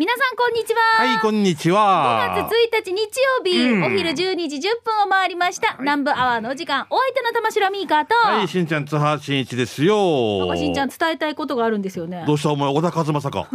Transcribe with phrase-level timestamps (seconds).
[0.00, 0.80] 皆さんこんにちは。
[0.80, 2.34] はい、こんにちは。
[2.34, 2.52] 5月
[2.86, 4.14] 1日日曜日、うんお昼12
[4.48, 5.76] 時10分を回りました。
[5.78, 10.38] 南部アワーのお時間、お相手の玉城ミーカーと、はい、しんちゃん、津波しんいちですよ。
[10.38, 12.32] なんかしんちゃん伝えたいことがあるんですよねど。
[12.32, 13.48] うしたお前、小田和正か。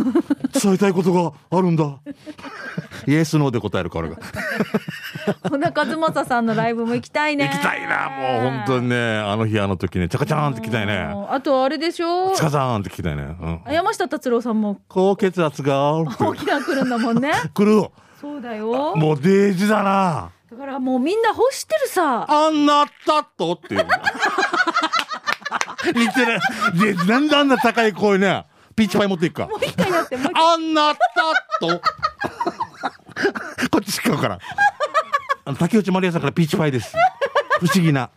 [0.54, 1.98] 伝えたいことがあるんだ。
[3.08, 4.18] イエスノーで答えるからが。
[5.50, 7.46] 小田和正さんのライブも行きたいね。
[7.52, 11.10] 行きたいな、もう本当にね、あの日あの時ね、チャカチャーンって来たいね。
[11.30, 12.34] あとあれでしょ？
[12.36, 13.24] チャカチャーンって来たいね。
[13.24, 13.74] うん。
[13.74, 17.32] 山下達郎さんも高血圧が沖縄来るんだもんね。
[17.54, 17.90] 来る。
[18.22, 18.96] そうだよ。
[18.96, 20.32] もうデージだな。
[20.52, 22.26] だからもうみんな欲してるさ。
[22.30, 23.54] あんなったと？
[23.54, 23.86] っていう。
[25.94, 26.40] 似てる。
[26.96, 28.46] で、なんであんな高い声ね。
[28.76, 29.48] ピーチパイ持っていくか。
[29.48, 30.54] もう一回やって、もう一回。
[30.54, 31.82] あんなったと？
[33.72, 34.40] こっちから。
[35.46, 36.94] あの竹内まりやさんからピーチパイです。
[37.60, 38.10] 不思議な。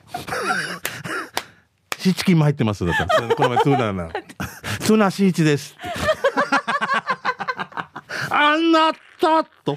[1.98, 3.34] シーチキンも入ってますだったら。
[3.34, 4.08] この前ツーナーな。
[4.80, 5.76] ツーナーしんいちです。
[8.30, 9.76] あんなったと。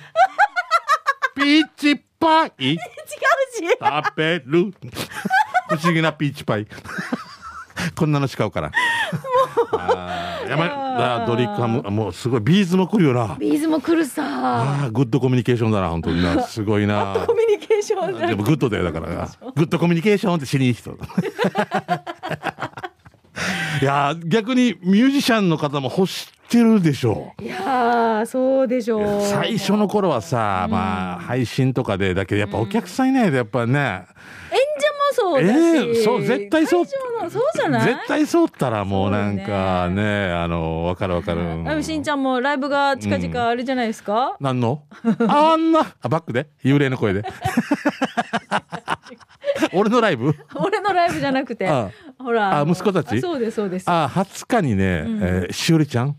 [1.36, 2.82] ピーチパイ 違うし。
[3.80, 4.74] 食べる。
[5.70, 6.68] 不思議なピーチパイ。
[7.96, 8.72] こんなのしかうから。
[9.74, 10.70] あーやばい。
[10.70, 12.42] だドリカム、もうすごい。
[12.42, 13.36] ビーズも来るよな。
[13.40, 14.24] ビーズも来るさ。
[14.24, 16.42] ああ、グッドコミュニケーションだな、本当にな。
[16.44, 17.24] すごいな。
[17.26, 19.30] コミュニケーションだでもグッドだよ、だからな。
[19.56, 20.92] グッドコミュニケーションって知りにいい人。
[23.82, 27.44] いやー、逆にミュージシャンの方も欲してるでしょう。
[27.44, 29.22] いやー、そうでしょう。
[29.26, 34.51] 最初の頃はさ、まあ、配信とかで、だけどやっぱお客さんいないと、やっぱね、演者も
[35.14, 36.86] そうだし、ええそう絶対そう。
[36.86, 37.86] 会場のそうじゃない？
[37.94, 41.42] 絶対そうったらもうなんかね、あの、わかるわかる。
[41.42, 44.84] あのしんちゃんもライブが近々あるじゃないですか、何の？
[45.28, 46.48] あんな、あ、バックで？
[46.64, 47.24] 幽霊の声で。
[49.74, 50.34] 俺のライブ？
[50.56, 51.68] 俺のライブじゃなくて。
[51.68, 53.18] あほらのあ息子たち？
[53.18, 53.86] あそうですそうです。
[53.90, 56.16] あ、20日にね、えーしおりちゃん？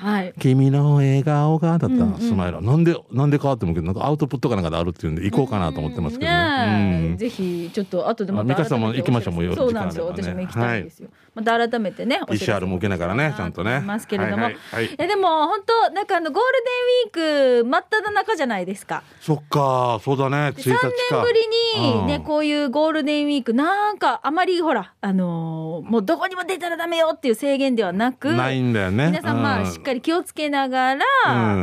[0.00, 0.32] はい。
[0.38, 2.62] 君の笑顔がだった、スマイル。
[2.62, 6.30] なんで、なんでかって思うけど、なんかアウトプットかなんかであるっていうんで、行こうかなと思ってますけど。
[6.30, 7.16] ね。
[7.18, 9.34] ぜひちょっと後でまたあ美香さんも行きましょう。
[9.34, 10.06] もうそうなんですよ。
[10.06, 13.80] 私も行きたいんですよ、また改めてねお知らせ ECR も受けながらね、ちゃんとね。
[13.80, 20.72] ますけれども、はいはいはいいやでも本当なんかあのゴールデンウィーク真っ只中じゃないですかそっか、そうだね、1日3。
[21.10, 21.40] 年ぶり
[21.86, 29.06] にね、うんこういうゴールデンウィークなんかあまりほらあのーもうどこにも出たらダメよっていう制限ではなくないんだよね。
[29.06, 31.04] 皆さんまあうしっかり気をつけながら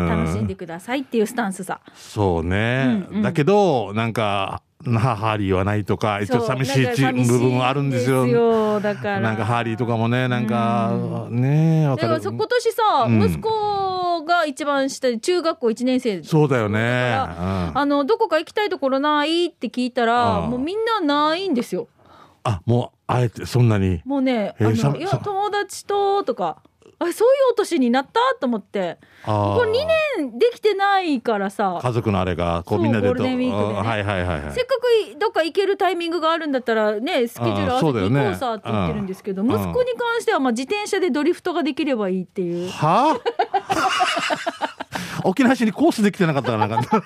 [0.09, 1.79] 楽しんでくださいっていうスタンスさ。
[1.93, 4.61] そうね、うんうんだけど、なんか、
[4.93, 8.27] なハーリーはないとか、一応寂しいちそうなんか寂し部分はあるんですよ。
[8.27, 9.19] よだから。
[9.19, 12.07] なんかハーリーとかもね、なんか、ねわかる。
[12.09, 17.13] だからそ今年さ、うん息子が一番下で中学校1年生そうだよね。
[17.13, 21.87] あのどこか行きたいところないって聞いたらうんもうみんなないんですよ。
[22.43, 24.01] あ、もう、あえて、そんなに。
[24.05, 26.61] もうね、あのいやさ友達ととか
[26.99, 27.13] あそういう
[27.51, 28.19] お年になった？
[28.39, 28.97] と思って。
[29.23, 29.73] あこれ2
[30.19, 31.77] 年できてないからさ。
[31.81, 34.53] 家族のあれが、こうみんなでゴールデンウィークではいはいはいはい。
[34.53, 39.49] せっかくどっか行けるタイミングがあるんだったらねスケジュール合わせて行こうさって言ってるんですけど、うん。
[39.51, 42.69] 息子に関してはまあ自転車でドリフトができればいいっていう。
[42.71, 43.19] は
[45.21, 45.21] あ？
[45.27, 47.03] 沖縄市にコースできてなかったらなんか。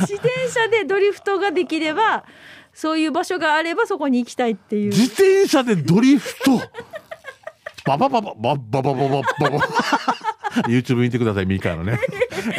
[0.00, 2.24] 自転車でドリフトができれば
[2.72, 4.90] そういう場所があればそこに行きたいっていう。
[4.90, 6.60] 自転車でドリフト
[7.88, 9.58] バババババババババババ
[10.68, 11.98] YouTube 見てくださいミカのね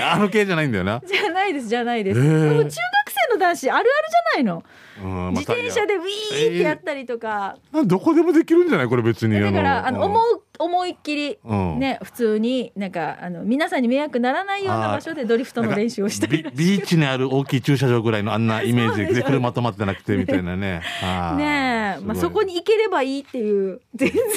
[0.02, 2.74] あの系じゃないんだよな、じゃないですじゃないです、えーでも中学
[3.10, 4.64] 生の男子あるあるじゃないの、
[5.04, 10.06] うんまあ自転車でウィーってやったりとか、どこでもできるんじゃないこれ別にだからあの。
[10.06, 11.80] 思う思いっきり、うん。
[11.80, 16.44] ね普通になんかあの皆さんに迷惑ならないような場所でドリフトの練習をしたり。
[16.44, 20.82] ビビーチにある大きい駐車場ぐらいのあんなイメージで車止まってなくてみたいなね。
[21.38, 24.32] ねえ、まあ、そこに行ければいいっていう全然全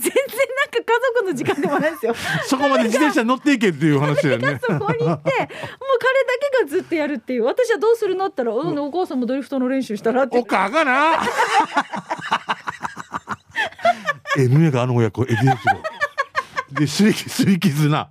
[0.00, 0.12] 然
[0.56, 2.14] なんか家族の時間でもないんですよ。
[2.48, 4.58] そこまで自転車乗っていけっていう話だよね。
[4.64, 5.20] そこに行ってもう彼だ
[6.58, 7.44] けがずっとやるっていう。
[7.44, 10.38] 私はどうするのって言ったら、うん、お母さんもドリフトの練習したらって。
[10.38, 11.18] おかがな。
[14.36, 16.78] MA があの親子エディエチロ。
[16.80, 18.10] で、すり、すり傷な。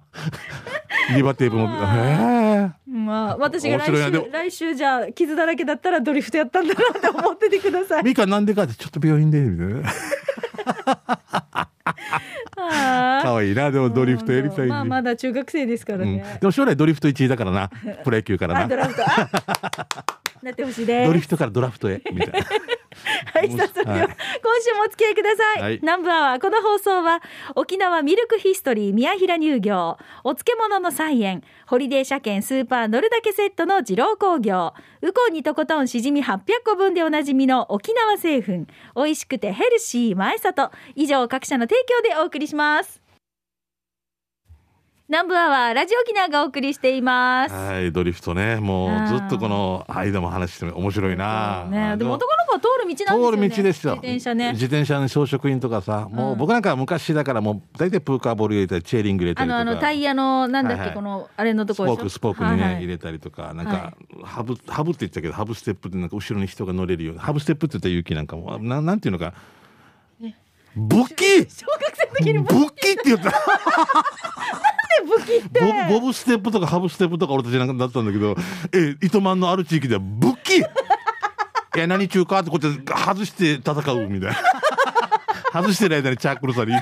[1.16, 1.68] リバテープも。
[1.68, 2.72] へえ。
[2.88, 8.04] まあ私が来週来週じゃあ傷だらけだったらドリフトやったんだなって思っててください。
[8.06, 9.92] ミカなんでかって、ちょっと病院で、みたいな。
[12.60, 14.68] あ可愛いな、でもドリフトやりたい。
[14.68, 16.38] まあまだ中学生ですからうん、ね。
[16.40, 17.70] でも将来ドリフト1位だからな。
[18.04, 18.66] プロ野球からな。
[18.66, 19.30] あドラフトあ
[20.42, 21.08] なってほしいです。
[21.08, 22.48] ドリフトからドラフトへ、みたいな。
[23.34, 24.08] はい、さあそれでは、はい。
[24.08, 25.62] 今週もお付き合いください。
[25.62, 25.80] はい。
[25.82, 27.22] 南部アワー、この放送は、
[27.56, 38.66] 沖縄ミルクヒストリー宮平乳業、お漬物の菜園、ホリデー車検スーパー乗るだけセットの二郎工業、ウコンにとことんしじみ800個分でおなじみの沖縄製粉、
[38.96, 43.07] 美味しくてヘルシー前里、以上各社の提供でお送りします。
[45.10, 47.56] 南部アワーラジオ沖縄がお送りしています。
[47.56, 51.66] はい、ドリフトね、もうずっとこの間も話しても面白いな。
[51.72, 53.38] ね、でも男の子は通る道なんですよ、ね。
[53.38, 53.94] 通る道ですよ。
[53.94, 54.52] 自転車ね。
[54.52, 59.60] 自転車の装飾品とかさ、もう僕なんか昔だからもう大体プーカーボール入れたり、チェーリング入れたりとか。
[59.62, 63.94] あの、あのタイヤの、なんだっけ、はいはいこの、あれのところスポーク、スポークにね、はいはい入れたりとか、なんか、
[64.26, 69.34] ハブ、ハブって言ってたけど、ハブステップってなんか後ろに人が乗れるような、ハブステップって言ったら勇気なんかも、ななんていうのか。
[70.76, 73.32] 武器小学生の時に武器って言った。
[75.06, 75.60] 武器って。
[75.90, 78.36] ボブステップとかハブステップとか俺たちなんかだったんだけど、
[78.74, 80.58] え、糸満のある地域では武器
[81.76, 84.38] いや、何中かってこうやって外して戦うみたいな。
[85.62, 86.74] 外してる間にチャックルさり。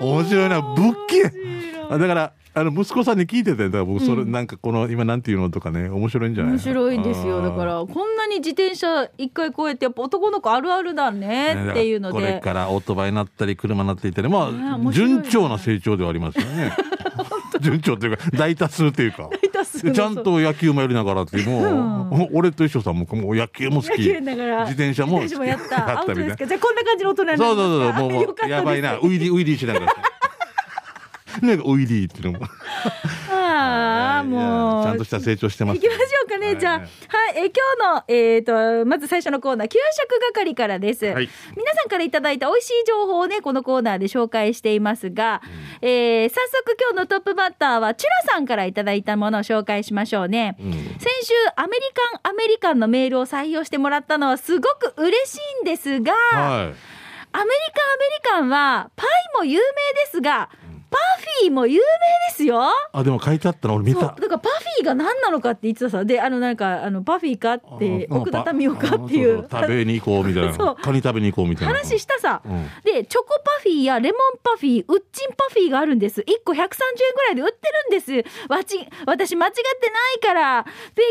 [0.00, 1.22] 面白いな、武器
[1.90, 3.68] あだから、あの、息子さんに聞いてたよ。
[3.68, 6.52] だから僕、それ、なんかこの、今なんていうのとかね、面白いんじゃない？
[6.54, 7.42] 面白いんですよ。
[7.42, 12.40] だかあら、こんなに自転車一回こうやって、やっぱ男の子あるあるだーねっていうのこれで。
[12.40, 14.58] からオートバイになったり、車になっていったり、まね
[14.88, 16.72] あ、順調な成長ではありますよね。
[17.60, 19.28] 順調というか、大多数というか。
[19.92, 26.00] ちゃんと野球もやりながらってもう、俺と一緒さんももう野球も好き自転車もやった。
[26.00, 26.36] アウトみたいな。
[26.36, 29.94] じゃあこんな感じの大人になりまそうそうそうもうやばいなウイリーウイリーしながら
[31.42, 32.46] なんかウイリーっていうのも。
[33.30, 34.84] ああ、もう。
[34.84, 36.58] ちゃんとした成長してます行きましょうかね、はい。
[36.58, 36.88] じゃあ、はい、
[37.36, 41.06] えー今日の、えー、と、まず最初のコーナー、給食係からです。
[41.06, 41.28] はい。
[41.56, 45.42] 皆さんからいただいた美味しい情報をね、このコーナーで紹介していますが、
[45.82, 50.56] えー早速今日のトップバッターは、チュラさんからいただいたものを紹介しましょうね。
[50.60, 50.72] うん。
[50.72, 50.80] 先
[51.22, 51.82] 週、アメリ
[52.22, 56.26] カン、アメリカンのメールを採用してもらったのはすごく嬉しいんですが、はい。
[56.32, 56.74] アメリ
[57.32, 57.50] カン、アメリ
[58.22, 60.48] カンは、パイも有名ですが、
[60.90, 60.98] パ
[61.42, 61.78] フィーも有名
[62.30, 62.62] ですよ。
[62.92, 64.02] あでも書いてあったの俺見そう。
[64.02, 66.04] ただからパフィーが何なのかって言ってたさ。
[66.04, 69.40] であのなんかあのパフィーかってあ奥田民生かっていう。
[69.40, 70.66] うそう食べに行こうみたい そう。
[70.66, 71.74] なカニ食べに行こうみたいな。
[71.74, 72.68] 話したさ、うん。
[72.84, 76.20] でチョコパフィーやレモンパフィーウッチンパフィーがあるんです。
[76.20, 76.66] 1個130円
[77.14, 78.48] ぐらいで売ってるんです。
[78.48, 80.66] わち私間違ってないから。
[80.94, 81.02] 北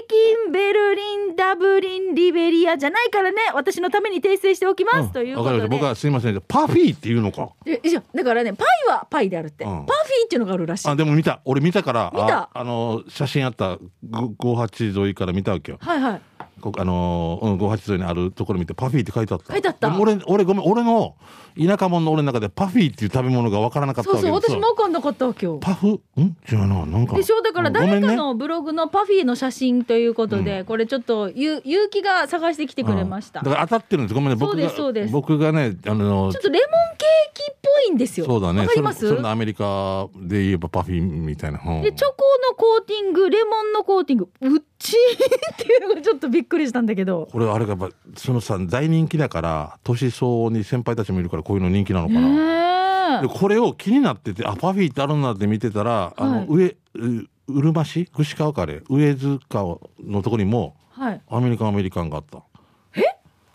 [0.45, 3.38] 京ベルリンダブリンリベリアじゃないからね。
[3.54, 5.10] 私のために訂正しておきます、うん。
[5.10, 5.68] というわかりました。
[5.68, 7.50] ことで僕はすいませんパフィーっていうのか。
[7.66, 9.85] えいやだからねパイはパイであるって、うん。
[9.85, 10.88] パフィーっていうのがあるらしい。
[10.88, 11.41] あでも見た。
[11.45, 12.38] 俺見たから見た。
[12.38, 13.77] ああの写真あった。
[14.09, 15.77] ご58沿いから見たわけよ。
[15.81, 16.21] はいはい
[16.62, 19.54] こあのーうん、58沿いにあるところ見てパフィーって書いてあった。
[19.54, 19.98] 書いてあった。
[20.00, 21.16] 俺俺ごめん俺の
[21.57, 25.88] 田舎者の俺の中でパフィーっていう食べ物が分からなかったそうそう私も分かんなかったわ今日パフ？
[25.88, 26.38] ん？
[26.52, 26.86] 違うな。
[26.86, 27.16] なんか。
[27.16, 27.42] でしょ？
[27.42, 34.13] だから誰かのブログのパフィーの写真ということで、これちょっとゆ結城が探してきてくれました、うんだから当たってるんです。
[34.13, 34.36] ごめんね。
[34.36, 35.12] 僕がすそうです。
[35.12, 38.25] 僕がねあのちょっとレモンケーキっぽいんですよ。
[38.25, 38.62] そうだね。
[38.62, 39.08] わかります？
[39.08, 41.81] それそアメリカで言えばパフィーみたいな、うん。
[41.84, 42.16] でチョコ
[42.50, 47.27] のコーティングレモンのコーティングうっちーっていうのがちょっとびっくりしたんだけど。
[47.31, 56.45] これあれがやっぱそのさ大人気だから年相応に先輩たちもいるからこういうの人気なのかな、でこれを気になっててあパフィーってあるんだって見てたら、あのはい。
[56.47, 58.06] 上ううるま市？
[58.07, 59.39] 串川カレー上塚
[60.03, 61.21] のところにもはい。
[61.30, 62.39] アメリカンアメリカンがあった。
[62.95, 63.01] え？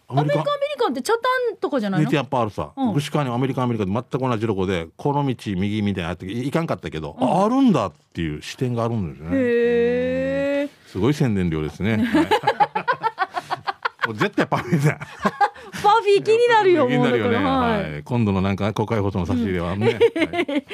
[0.08, 1.20] アアメリカンアメリカンってチャタ
[1.52, 2.12] ンとかじゃないの？
[2.12, 2.94] やっぱあるさ、うん。
[2.94, 9.36] 串川にアメリカンアメリカンで全く同じロゴでこの道右みたいなっていかんかったけど、ああるんだっていう視点があるんですよね。
[9.36, 9.40] へ
[10.64, 12.04] えすごい宣伝量ですね、
[14.14, 14.98] 絶対パフィーだ。
[15.82, 18.00] パフィー気になるよ気になるよね、ははい。
[18.00, 20.64] い、今度のなんか公開放送の差し入れはね、 はい。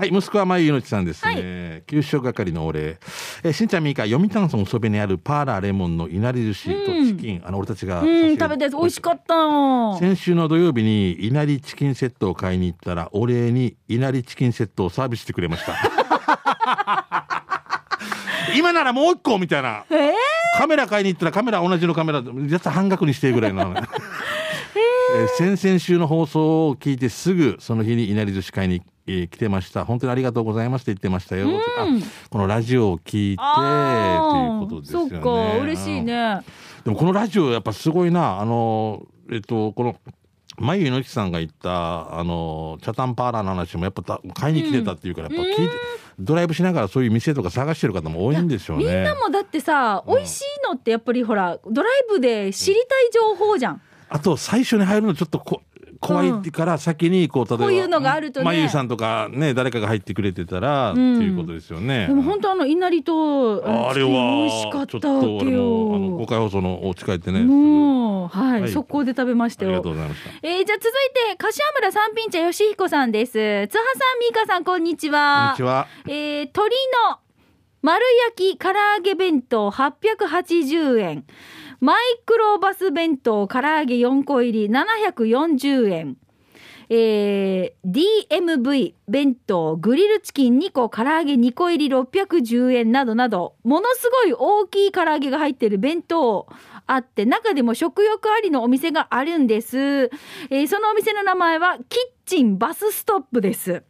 [0.00, 1.82] はい、息子は前命さんですね。
[1.86, 2.98] 給食係のお礼。
[3.42, 8.00] えー、しんちゃんみーか、読谷村そべにあるパーラーレモンのいなり寿司とチキン、あの、俺たちが。
[8.00, 8.76] うん食べたやつ。
[8.76, 9.34] 美味しかった。
[9.36, 15.74] の先週の土曜日にいなりチキンセットを買いに行ったら、お礼にいなりチキンセットをサービスしてくれました。
[18.56, 19.84] 今ならもう一個みたいな。
[19.90, 20.12] えー
[20.60, 29.86] カメラ買いに行ったらカメラ同じのカメラやつ半額にしてぐらいの、 えー先々週の放送を聞いてすぐその日にいなり寿司買いに、えー来てました。
[29.86, 31.48] 本当にありがとうございますって言ってましたよ、
[31.78, 31.86] あ
[32.28, 35.10] このラジオを聞いてということですよね。
[35.10, 35.20] そっ
[35.54, 36.40] か嬉しいね。
[36.84, 38.38] でもこのラジオやっぱすごいな。
[38.38, 39.96] あのえっとこの
[40.60, 45.74] まゆいのちさんが言ったあのチャタンパーラーの話もやっぱた買いに来てたっていうから、やっぱ聞いて
[46.18, 48.84] ドライブしながらそういう店とか探してる方も多いんでしょうね。
[48.84, 53.82] みんなもだってさ、美味しいのってやっぱりほらドライブで知りたい情報じゃん。
[54.10, 55.62] あと最初に入るのちょっとこ
[56.00, 62.06] 怖いから先にこう例えばこういうのがあるとねまゆいさんとかね誰かが入ってくれてたら、んっていうことですよね。
[62.06, 66.26] でも本当あのいなりとあれチキン美味しはかったわけ俺もあの公よ。
[66.26, 67.40] 開放送のお家帰ってね。
[67.40, 69.92] もうはい、はい速攻で食べましたよありがとう。
[69.92, 70.30] ございました。
[70.42, 70.92] えー、じゃあ続い
[71.30, 73.32] て柏村三品茶よしひこさんです。
[73.32, 75.62] 津波さんみーかさんこんにちこんはにち。
[75.62, 75.86] は。
[76.06, 76.74] えー、鶏
[77.10, 77.18] の
[77.82, 81.24] 丸焼き唐揚げ弁当880円。
[81.80, 81.96] マイ
[82.26, 86.16] クロバス弁当唐揚げ4個入り740円。
[86.92, 96.48] えー DMV 弁当グリルチキン2個唐揚げ2個入り610円などなどものすごい大きい唐揚げが入ってる弁当
[96.86, 101.84] あって中でも食欲ありのお店があるんです、えーそのお店の名前はキッ
[102.26, 103.84] チンバスストップです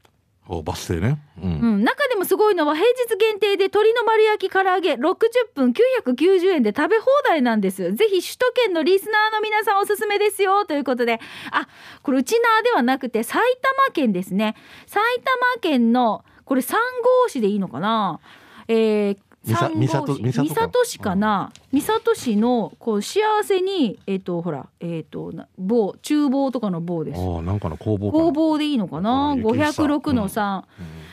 [0.49, 1.18] おバス停ね。
[1.40, 1.50] うん。
[1.50, 5.18] うん、中でもすごいのは平日限定で鶏の丸焼き唐揚げ60
[5.54, 5.73] 分
[6.04, 7.94] 990円で食べ放題なんです。
[7.94, 11.20] ぜひ首都圏のリスナーの皆さんおすすめですよということで、
[11.52, 11.68] あ、
[12.02, 14.56] これうちなーではなくて埼玉県ですね。
[14.87, 16.80] 埼玉県のこれ三
[17.25, 18.18] 郷市でいいのかな？
[18.66, 28.12] えー三郷市か三郷市かな、三郷市のこう幸せにえっ、とほらえっ、とな棒厨房とかの棒ですああ、なんかの工房。
[28.12, 30.62] 工房でいいのかなあ雪房506の3、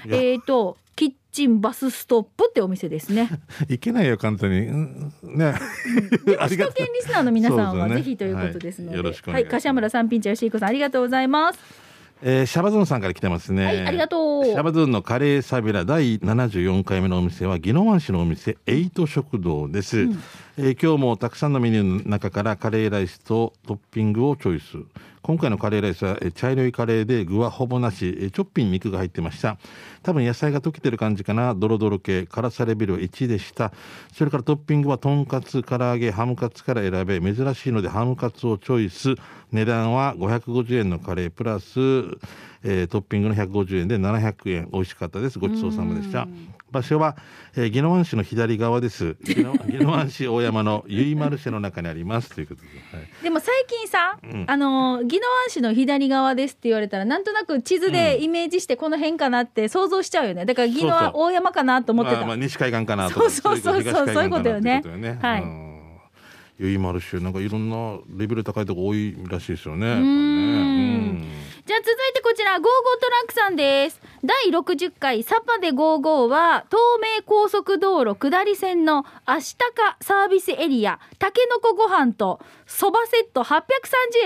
[0.07, 3.29] うんえっ、とキッチンバスストップってお店ですね。
[3.69, 4.67] いけないよ、簡単に。
[4.67, 5.53] うんね。
[6.39, 11.87] ありがとう首都圏リスナーの皆さんはぜひということですので、はいよろしくお願いしますはい、柏村三品茶吉彦さんありがとうございます。
[12.21, 13.65] えーシャバズーンさんから来てますね。
[13.65, 14.45] はい、ありがとう。
[14.45, 20.07] シャバズーンのカレーサビラ第74回目のお店は宜野湾市のお店エイト食堂です、
[20.59, 24.77] え今日もたくさんのメニューの中からカレーライスとトッピングをチョイス。
[25.21, 29.59] 今回のカレーライスはえ茶色いカレーで具はほぼなしえーチョッピン肉が入ってました。
[30.01, 31.53] 多分野菜が溶けてる感じかな。
[31.53, 33.71] ドロドロ系辛さレベル1でした。
[34.11, 39.13] それからトッピングはとんかつ唐揚げハムカツから選べ珍しいのでハムカツをチョイス。
[39.51, 41.69] 値段は550円のカレープラス、
[42.63, 44.69] えートッピングの150円で700円。
[44.73, 45.37] 美味しかったです。
[45.37, 46.27] ごちそうさまでした。
[46.71, 47.15] 場所は、
[47.55, 49.15] えー、宜野湾市の左側です。
[49.25, 52.33] 宜野湾市大山のゆいマルシェの中にあります。
[52.33, 53.24] ということで、はい。
[53.24, 54.45] でも最近さ、ん。
[54.47, 60.45] あの宜野湾市の左側ですって言われたらなんとなく地図でイメージしてこの辺かなって想像しちゃうよね。
[60.45, 64.07] だから宜野湾大山かなと思ってた、まあまあ、西海岸かなとかそうそうそうそう。
[64.13, 64.83] そういうことよね。
[65.21, 65.67] はいうん。
[66.59, 66.77] ゆい。
[66.77, 69.88] マルシェなんかいろんなレベル高いとこ多いらしいですよね。
[69.88, 71.21] やっぱりん。
[71.21, 72.71] ねじゃあ続いてこちらゴーゴー
[73.01, 74.00] トラックさんです。
[74.24, 83.63] 第60回サパでゴーゴーは東名高速道路下り線の愛鷹サービスエリアたけのこご飯とそばセット830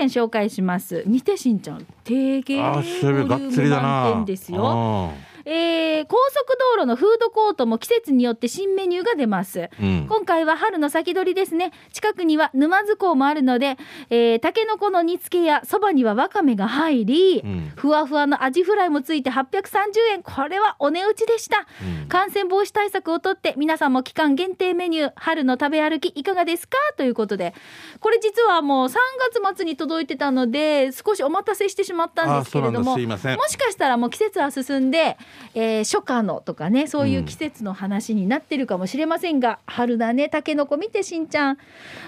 [0.02, 1.02] 円紹介します。
[1.04, 4.64] 見てしんちゃん定芸あボリューム満点ですよ。
[4.64, 9.60] あえー高速道路のフードコートも季節によって新メニューが出ます。
[9.60, 11.72] ーうん今回は春の先取りですね。
[11.92, 13.76] 近くには沼津港もあるので、
[14.10, 19.72] えー、タケノコの煮付けやそばにはわかめが入り、うんふわふわのアジフライもついて830
[20.12, 20.22] 円。
[20.22, 21.66] これはお値打ちでした。
[21.82, 26.76] うん感染防止対策をとって皆さんも期間限定メニュー春の食べ歩きいかがですか？
[26.96, 27.54] ということで
[28.00, 28.94] これ実はもう3
[29.42, 35.16] 月末に届いてたので少しお待たせしてしまったんですけれどもだすいませんもしかしたらもう季節は進んで、
[35.54, 41.58] えー初夏のとかねそういう季節の話になってるかもしれませんが、春だねたけのこ見てしんちゃん。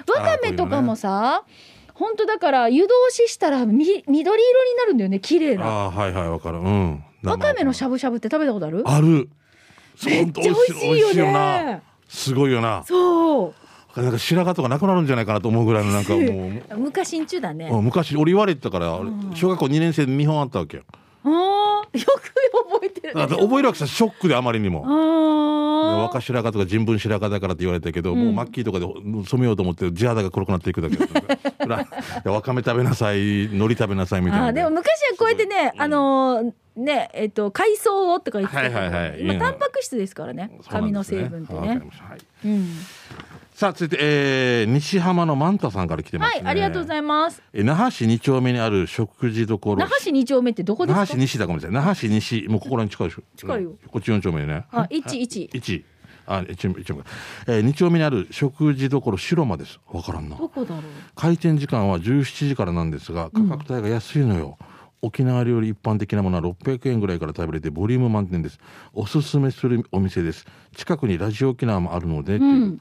[0.08, 1.44] わかめとかもさ
[1.94, 4.40] 本当だから湯通ししたらみ緑色に
[4.78, 5.64] なるんだよね綺麗な。
[5.86, 6.58] あーはいはいわかる。
[6.58, 7.04] うん。
[7.22, 8.82] わかめのしゃぶしゃぶって食べたことある？
[8.84, 9.28] ある。
[10.06, 11.32] めっちゃ美味しいよね。
[11.32, 11.80] な。
[12.08, 12.82] すごいよな。
[12.84, 13.54] そ
[13.96, 14.00] う。
[14.02, 16.62] なんか白髪とかなくなるんじゃないかなと思うぐらいのなんかもう。
[16.78, 17.68] 昔んちゅだね。
[17.70, 18.98] うん昔俺言われてたから
[19.34, 20.82] 小学校2年生で見本あったわけよ
[21.24, 23.20] ああ、よく覚えてるね。
[23.20, 24.84] だって覚えるわけさショックであまりにも。
[24.86, 25.64] ああ。
[26.04, 31.86] 若白髪とか人文白髪だからって言われたけど、もうマッキーとかで染めようと思って地肌が黒くなっていくだけだったほら
[32.32, 34.46] わかめ食べなさい海苔食べなさいみたいな。
[34.46, 39.20] あーでも昔はこうやってね、あのーねえっと海藻をとか言ってたけど、はいはいはい。
[39.22, 40.50] 今うんタンパク質ですからね。
[40.68, 41.68] 髪の成分ってね。
[41.68, 41.80] はい。
[42.46, 42.68] うん
[43.54, 46.40] さあ続いて、えー、西浜のマンタさんから来てますね。
[46.40, 47.40] はいありがとうございます。
[47.52, 49.76] え那覇市2丁目にある食事処。
[49.76, 51.00] 那覇市二丁目ってどこですか？
[51.02, 51.76] 那覇市西だかもしれない。
[51.76, 53.22] 那覇市西もうここらに近いでしょ。
[53.36, 53.70] 近いよ。
[53.70, 53.76] うん。
[53.88, 54.64] こっち4丁目でね。
[54.72, 55.48] あ一一。
[55.52, 55.84] 一。
[56.26, 57.02] あ一丁目一丁目。
[57.46, 59.78] えー、2丁目にある食事処白間です。
[59.92, 60.36] わからんな。
[60.36, 60.82] どこだろう？
[61.14, 64.58] 開店時間は17時からなんですが価格帯が安いのよ、
[65.00, 68.58] 沖縄料理一般的なものは600円ぐらいから食べれてボリューム満点です。
[68.92, 70.44] おすすめするお店です。
[70.74, 72.80] 近くにラジオ沖縄もあるので、うん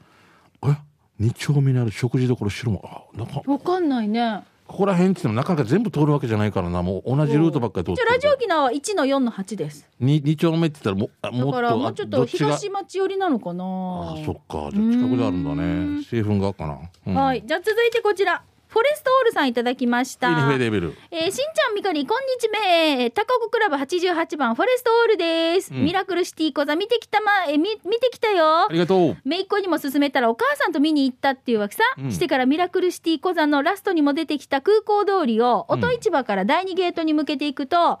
[0.70, 0.76] え？
[1.18, 4.42] 二丁目にある食事処白間あなんかわかんないね。
[4.66, 6.82] ここら辺って言ってもなかなか全部通るわけじゃないからな。
[6.82, 13.64] もう同じルートばっかり通ってるじゃあラジオ沖縄は一の四の八ですに二丁目って言ったらももっとからもうちょっと東町寄りなのかな。
[13.64, 14.70] あそっか。
[14.72, 17.14] じゃあ近くであるんだうね製粉がかな、うん。
[17.14, 17.44] はい。
[17.46, 18.42] じゃあ続いてこちら
[18.74, 20.30] フォレストオールさんいただきました。
[20.30, 23.08] えーしんちゃんみかりこんにちめ。
[23.12, 25.84] 高子クラブ88番フォレストオールです、うん。
[25.84, 28.64] ミラクルシティ講座見てきたまえみ見てきたよ。
[28.64, 29.16] ありがとう。
[29.24, 32.10] めいっ子にも勧めたらお母さんと見に行ったっていうわけさ、うん。
[32.10, 35.78] してからミラクルシティ講座のラストにも出てきた空港通りをうん。
[35.78, 38.00] 音市場から第2ゲートに向けていくと、半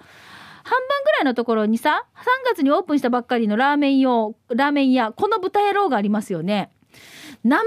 [1.04, 6.72] ぐらいのところにさ3月にオープンしたばっかりのラーメン用ラーメン屋この豚野郎がありますよね。
[7.44, 7.64] 名前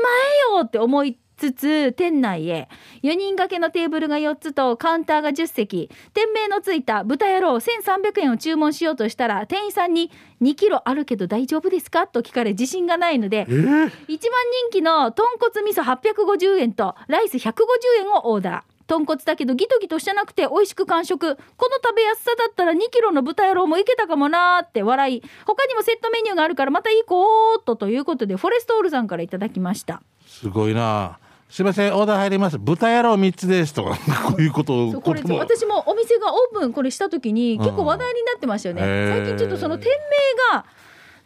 [0.58, 2.68] よって思いつつ店内へ。
[3.04, 5.90] 4人掛けのテーブルが4つとカウンターが10席。
[6.14, 12.08] 店名のついた豚野郎1300円を注文しようとしたら店員さんに2キロあるけど大丈夫ですか？
[12.08, 14.40] と聞かれ自信がないのでえー、一番
[14.70, 17.54] 人気の豚骨味噌850円とライス150
[18.00, 18.78] 円をオーダー。
[18.88, 21.36] 豚骨だけどギトギトしてなくて美味しく完食。
[21.36, 25.22] この食べやすさだったら2キロの豚野郎もいけたかもなーって笑い。
[25.46, 30.02] 他にもセットメニューがあるからまた行こうとということでフォレストオールさんからいただきました。
[30.26, 31.20] すごいな。
[31.50, 32.58] すいません、オーダー入ります。
[32.60, 35.02] 豚野郎三つですとか、こういうことを。
[35.02, 40.66] これ私もお店がオープンこれした時に結構話題になってましたよね、最近ちょっとその店名が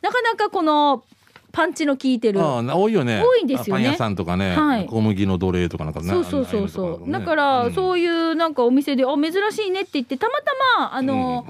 [0.02, 1.04] なかなかこの
[1.52, 2.40] パンチの効いてる。
[2.40, 3.22] 多いよね。
[3.26, 3.84] 多いんですよね。
[3.84, 4.86] パン屋さんとかね、はい。
[4.86, 6.08] 小麦の奴隷とかなんかね。
[6.08, 7.74] そうそうそうそう、だかうらん。
[7.74, 10.46] そういうなんかお店で「あ珍しいね」って言ってたまた
[10.80, 11.46] まあの、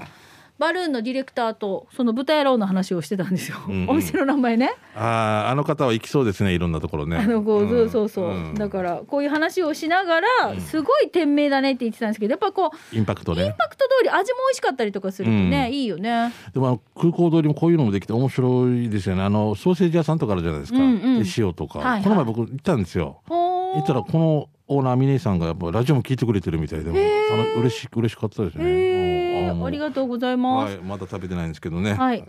[0.62, 3.90] バルーンのディレクターとその豚野郎の話をしてたんですよ、うんうん。
[3.90, 4.70] お店の名前ね。
[4.94, 7.16] あああの方は行きそうですね、いろんなところね。
[7.18, 8.54] あのこう、んそうそうそう、ん。
[8.54, 10.28] だからこういう話をしながら
[10.60, 13.56] すごい店名だねって言ってたんですけどやっぱこうインパクトインね。
[13.58, 15.74] パクト通り味も美味しかったりとかするとね、うん。
[15.74, 16.32] いいよね。
[16.54, 19.22] でも空港通りもこういうのもできて面白いですよね。
[19.24, 20.78] あのソーセージ屋さんとかあるじゃないですか。
[20.78, 20.86] うんう
[21.18, 21.22] ん。
[21.24, 22.02] で塩とか、はいはい。
[22.04, 23.20] この前僕行ったんですよ。
[23.26, 29.11] 行ったらこのオーナーミネさんがやっぱラジオも聞いてくれてるみたいで、あの嬉し嬉しかったですね。
[29.50, 31.94] ありがとうございます、はい、まだ食べてないんですけどね。
[31.94, 32.24] はい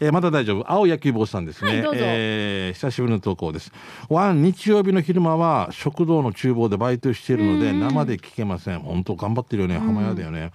[0.00, 0.70] えーまだ大丈夫。
[0.70, 1.86] 青野球帽さんですね。
[1.86, 3.72] はいえー久しぶりの投稿です。
[4.08, 8.80] ワン日曜日の昼間は食堂の厨房でバイトしているのでうん生で聞けません。
[8.80, 9.78] 本当頑張ってるよね。
[9.78, 10.52] 浜屋だよね。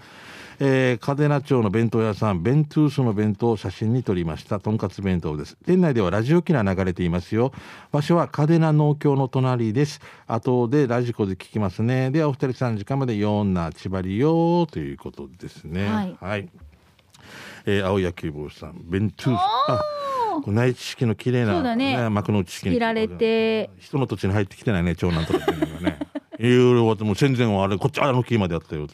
[0.59, 4.59] えー、嘉手納町の弁当屋さん、ベントゥースの弁当を写真に撮りました。
[4.59, 5.55] とんかつ弁当です。
[5.65, 7.51] 店内ではラジオ機が流れていますよ。
[7.91, 10.01] 場所は嘉手納農協の隣です。
[10.25, 12.09] 後でラジコで聞きますね。
[12.09, 15.87] ではお二人3時間までよんなちばりよということですね。
[15.87, 16.49] はいはい。
[17.67, 20.47] えー、青野球帽さん、ベントゥース。
[20.47, 22.73] 内地式の綺麗な、そうだね幕の内式に。
[22.73, 25.99] 切られて人の土地に入ってきてないね、長男とかっていうのがね。
[26.39, 28.87] いろいろもう戦前はあれ、こっちあの木までやったよ。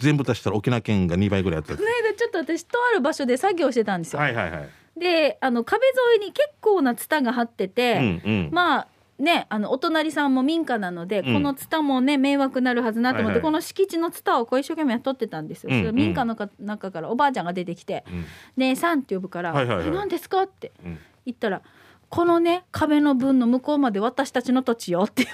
[0.00, 1.76] 全部足したら沖縄県が2倍ぐらいやった。
[1.76, 4.68] この間ちょっと私とある場所で作業してたんですよ、はいはいはい。
[4.98, 8.50] であの壁沿いに結構なツタが張ってて、うんうん。
[8.52, 11.34] まあね、あのお隣さんも民家なので、うん。
[11.34, 13.42] このツタもね迷惑になるはずなと思って、はいはい。
[13.42, 18.24] この敷地のツタをこう一生懸命取ってたんですよ、うんそれ民家のか中からおばあちゃんが出てきてうん
[18.56, 20.98] 「ねえさん」って呼ぶから「はいはいはいえ何ですか?」ってうん。
[21.26, 21.60] 言ったら
[22.08, 25.26] 「このね壁の分の向こうまで私たちの土地よ」って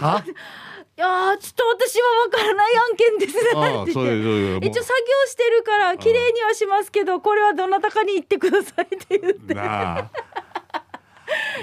[0.00, 0.24] あ
[0.98, 4.66] いやーちょっと私は分からない案件ですね。
[4.66, 9.54] 一応作業してるから綺麗にはしますけどこれはどなたかに言ってくださいって言って。
[9.54, 10.10] なあ。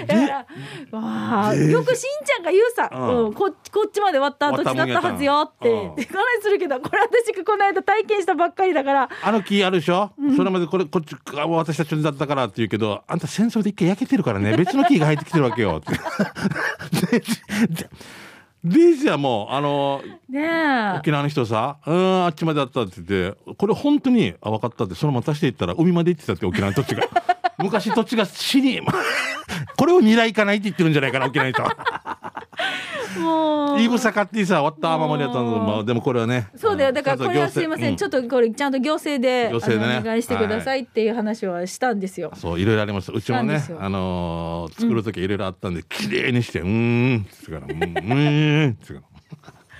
[0.06, 3.24] だからわあよくしんちゃんが言うさ、うん。
[3.26, 5.68] うん、ここっちまで割った土地だったはずよって。
[5.68, 9.10] 割ったもんやった話するけどこれ私がこの間体験したばっかりだから。
[9.22, 14.56] あの木あるでしょ、それまでこれこっちあ私たちだったからって言うけどあんた戦争で一回焼けてるからね。
[14.56, 15.82] 別の木が入ってきてるわけよ。
[15.82, 15.92] っ て
[18.66, 20.98] でででじゃあもうあのねえ。
[20.98, 27.08] 沖縄の人さ「うんあっちまであった」って言ってこれ本当にあ分かったってそのまま足していったら海まで行ってたって沖縄の土地が
[27.58, 28.80] 昔土地が死に。
[29.76, 32.46] これを未来かないって言ってるんじゃないかな沖縄の人は。
[33.18, 33.80] もう。
[33.80, 36.48] いぶさかってさ割ったままでやったのまあでもこれはね。
[36.56, 36.92] そうだよ。
[36.92, 40.00] だからこれはすいません、ちょっっとこれちゃんと行政で行政でね。
[40.00, 49.16] お願いしてくださいっていう話はしたんですよ、そういろいろありましたうちもねあのー作る時いろいろあったんで綺麗にして「うーん」っつから「うーん」っつってから。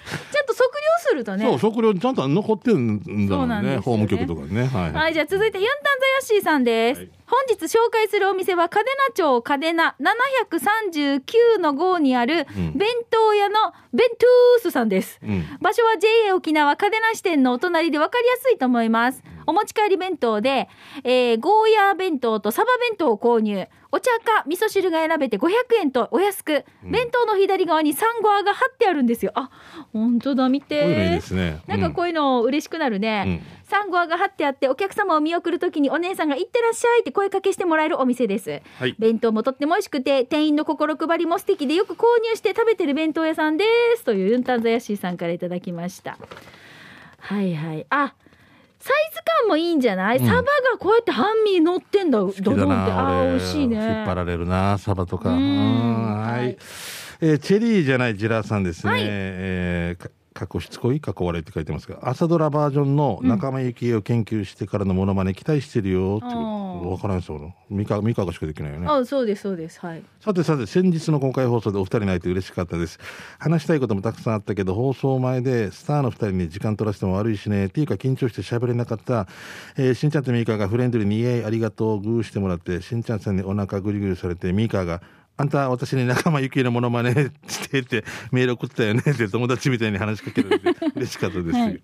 [0.07, 1.45] ちゃんと測量するとね。
[1.45, 3.77] そう食料ちゃんと残ってるんだそもねうんなんね。
[3.79, 4.67] 法務局とかにね。
[4.67, 7.01] はい、はい、じゃあ続いてユンタンザヤッシーさんです。
[7.01, 13.55] はい本日紹介するお店は嘉手納町嘉手納739の号にあるうん弁当屋の
[13.93, 15.19] ベントゥースさんです。
[15.23, 19.23] うん場所は JA 沖縄嘉手納支店のお隣で分かりやすいと思います。
[19.49, 20.69] お持ち帰り弁当で、
[21.05, 23.67] えーゴーヤー弁当とサバ弁当を購入。
[23.93, 25.49] お茶か味噌汁が選べて500
[25.81, 29.33] 円とお安く、弁当の左側にサンゴアが貼ってあるんですよ。
[29.37, 29.49] あ、
[29.93, 31.21] 本当だ、見て。
[31.67, 33.43] なんかこういうの嬉しくなるね。
[33.69, 38.95] サンゴアが貼ってあってお客様を見送るときにお姉さんが「行ってらっしゃい」って声かけしてもらえるお店です、はい。
[38.97, 43.65] 弁当もとっても美味しくて店員の心配りも素敵でよく購入して食べてる弁当屋さんで
[43.97, 46.17] すというユンタンザヤシーさんからいただきました。
[47.19, 47.87] はいはい。
[47.91, 48.15] あ
[48.79, 50.27] サイズ感もいいんじゃない、うん。
[50.27, 50.47] サバが
[50.79, 52.93] こうやって半身乗ってんだドドンって。
[52.93, 53.77] あー美味しいね。
[53.77, 55.31] 引っ張られるなサバとか。
[55.31, 56.57] はい、はい。
[57.21, 59.03] えーチェリーじゃないジラさんですね、はい。
[59.05, 68.87] えーか過去しつこい過去笑いって書いてますが朝ドラバージョンの仲間由紀恵を研究してからのモノマネ期待してるよって分からんですよ三河三河しかできないよね。
[68.89, 69.81] あそうですそうです。
[69.81, 70.03] はい。
[70.21, 73.01] さてさて先日の公開放送でお二人に会えて嬉しかったです。
[73.39, 79.27] 話したいこともたくさんあったけど放送前でスターの二人に時間取らせても悪いしねっていうか緊張して喋れなかった、
[79.77, 85.03] えーしんちゃんとミーカーがフレンドリーに「イエーイありがとう」グーしてもらってしんちゃんさんにお腹グリグリされてミーカーが
[85.39, 91.81] 「あんた私に仲間由紀恵のものまねしてってメール送ったよねって友達みたいに話しかけられて嬉しかったです、はい。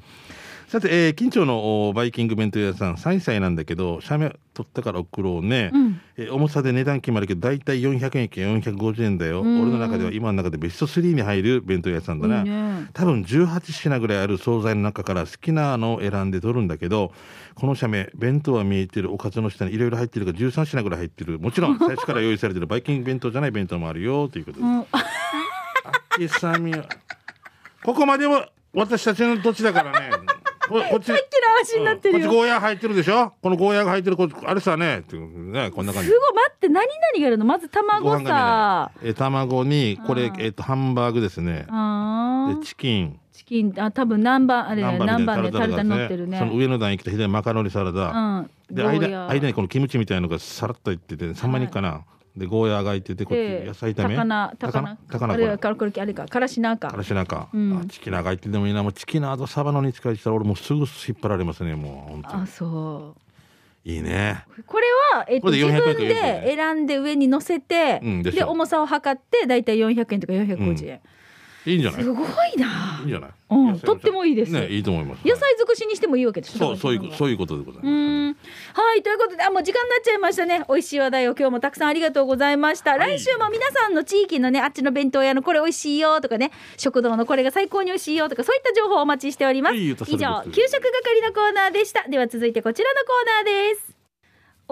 [0.69, 6.01] さて、えー、近町のおバイキング弁当屋さん3歳なんだけど写メ取ったから送ろうね、うん。
[6.17, 9.43] えー重さで値段決まるけど大体400円券450円だよ。
[9.43, 9.63] うん。
[9.63, 12.89] 俺の中では今の中でベスト3に入る弁当屋さんだな、いいね。
[12.93, 17.13] 多分18品ぐらいある惣菜の中から好きなのを選んで取るんだけど
[17.55, 21.39] この写メ弁当は見えてるおかずの下にいろいろ入ってるから13品ぐらい入ってる。
[21.39, 24.87] もちろん 最初から用意されてるバイキング弁当じゃない弁当もあるよということでうん。
[27.85, 30.11] ここまでも私たちの土地だからね
[30.73, 31.07] ここっち。
[31.07, 33.33] さっきの話になってるよ、こっちゴーヤー入ってるでしょ？
[33.43, 36.09] このゴーヤーが入ってるこあれさねねこんな感じ。
[36.09, 37.45] すごい待って何々があるの？
[37.45, 38.91] まず卵さ。
[39.03, 41.67] ねえ卵にこれえっとハンバーグですね。
[42.59, 43.19] でチキン。
[43.33, 43.75] チキン。
[43.79, 46.39] あ多分南蛮あれ南蛮でタルタル乗ってるね。
[46.39, 52.05] その上の段に来た左マカロニサラダ、うんで間間にこのキムチみたいのがさらっといってて3枚肉かな、
[52.37, 54.17] でゴーヤーがいててこっちで野菜炒め？
[54.17, 54.99] 高菜高菜。
[55.11, 55.49] 高菜あれ。
[55.49, 56.89] はからこれあれかからしなか。
[56.89, 57.79] からしなんか、うん。
[57.79, 60.89] あチキナーがいてでもいいなもうチキナーとサバの煮使いしたら俺もうすぐ引っ
[61.21, 63.21] 張られますねもう本当あにそう。
[63.85, 64.45] いいね。
[64.67, 66.57] これは、えっと、これで400自分円か400円で。
[66.57, 71.01] 選んで上に乗せて、うんで重さを測ってだいたい400円とか450円、
[71.67, 72.03] いいんじゃない？
[72.03, 72.99] すごいな。
[73.01, 74.53] いいんじゃない、うんとってもいいです。
[74.53, 75.27] ねいいと思います。
[75.27, 76.59] 野菜尽くしにしてもいいわけでしょ？
[76.59, 78.27] そうそういううそういうことでございます、うん。
[78.75, 80.65] はいということであもう時間になっちゃいましたね。
[80.69, 89.97] 美味しい話題を今日もたくさんありがとうございました、来週も皆さんの地域のねあっちの弁当屋のこれ美味しいよとかね食堂のこれが最高に美味しいよとかそういった情報をお待ちしております、はい以上
[90.51, 92.09] 給食係のコーナーでした。
[92.09, 93.92] では続いてこちらのコーナーです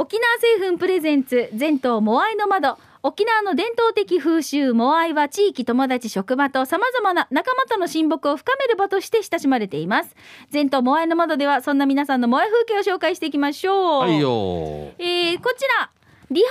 [0.01, 2.79] 沖縄製粉プレゼンツ全島モアイの窓。
[3.03, 10.17] 沖縄の伝統的風習モアイは地域友達職場と様々な仲間との親睦を深める場として親しまれています。
[10.49, 14.01] 全島モアイの窓ではそんな皆さんのモアイ風景を紹介していきましょう。
[14.01, 15.91] はいよえーこちら
[16.31, 16.47] リハ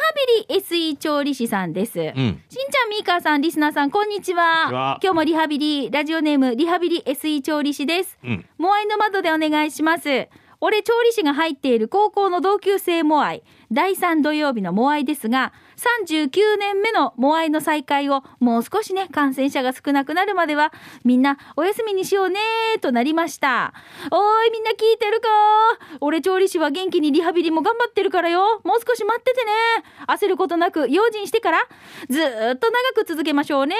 [0.50, 2.06] ビリ SE 調理師さんです、うん。
[2.06, 4.66] しんちゃん、みーかーさん、リスナーさん、こんにちは。
[4.66, 5.00] こんにちは。
[5.02, 8.20] 今日もリハビリ、ラジオネーム、リハビリ SE 調理師です。
[8.22, 8.46] うん。
[8.58, 10.28] モアイの窓でお願いします。
[10.62, 20.74] 俺、調理師が入っている高校の同級生も愛、第3土曜日のモアイですが、39年目のモアイの再開を、もう少しね、感染者が少なくなるまでは、
[21.06, 22.40] みんなお休みにしようね
[22.82, 23.74] となりました。
[24.12, 25.28] おい、みんな聞いてるか
[26.02, 28.60] 俺、調理師は元気にリハビリも頑張ってるからよ。
[28.64, 29.52] もう少し待っててね。
[30.08, 31.60] 焦ることなく、用心してから、
[32.10, 32.24] ずっ
[32.58, 33.76] と長く続けましょうね。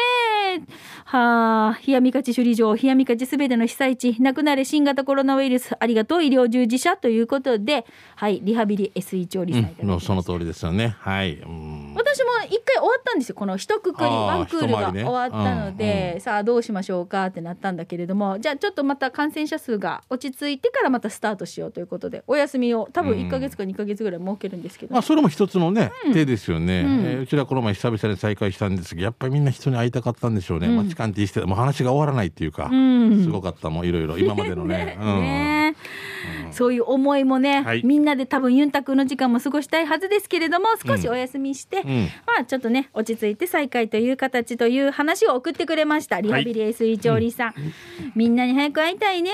[1.06, 10.08] はあ、冷やみかち首里城、冷やみかちすべての被災地、亡くなれ新型コロナウイルス、ありがとう医療従事者ということで、はい、リハビリ SE 調理さんいただきうん、ました。
[10.08, 10.96] その通りですよね。
[11.00, 13.36] はい、うん、私も一回終わったんですよ。
[13.36, 16.22] この一括りあーワンクールが終わったので、うんうん。
[16.22, 18.40] さあどうしましょうかってなったんだけれども。
[18.40, 27.00] じゃあちょっとまた感染者数が落ち着いてからまたスタートしようということでお休みを多分うん1か月か2か月ぐらい設けるんですけど、まあそれも一つのね、手ですよね、うん。
[27.06, 30.76] えーうちらこの前久々に再会したんですけどやっぱりみんな人に会いたかったんでしょうね、うん。
[30.78, 33.24] マチカンティしてもう話が終わらないっていうか、うん。
[33.24, 34.18] すごかったもんいろいろ。
[34.18, 34.98] 今までのね。
[35.02, 35.22] うん。
[35.22, 35.76] ね
[36.52, 37.82] そういう思いもね、はい。
[37.84, 42.10] みんなで多分ユンタクの時間も過ごしたいはずですけれども少しお休みして、うん。
[42.26, 47.54] まあちょっとね落ち着いて再開という形という話を送ってくれましたリハビリ SE 調理さん、
[48.16, 49.32] みんなに早く会いたいね。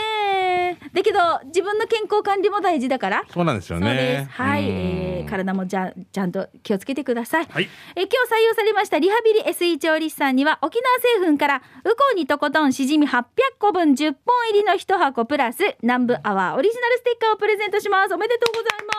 [0.94, 3.24] だけど自分の健康管理も大事だから。
[3.30, 4.28] そうなんですよね。
[4.30, 4.42] す。
[4.42, 4.68] はい、うん。
[4.68, 7.46] えー体もじゃちゃんと気をつけてください。
[7.50, 7.70] はい。
[7.96, 13.24] えー今日採用されましたリハビリ SE 調理師さんには沖縄製粉からウコンにとことんしじみ800
[13.60, 18.14] 個分10本入りの1箱プラス南部アワーオリジナルステッカーをプレゼントします。
[18.16, 18.96] おめでとうございます。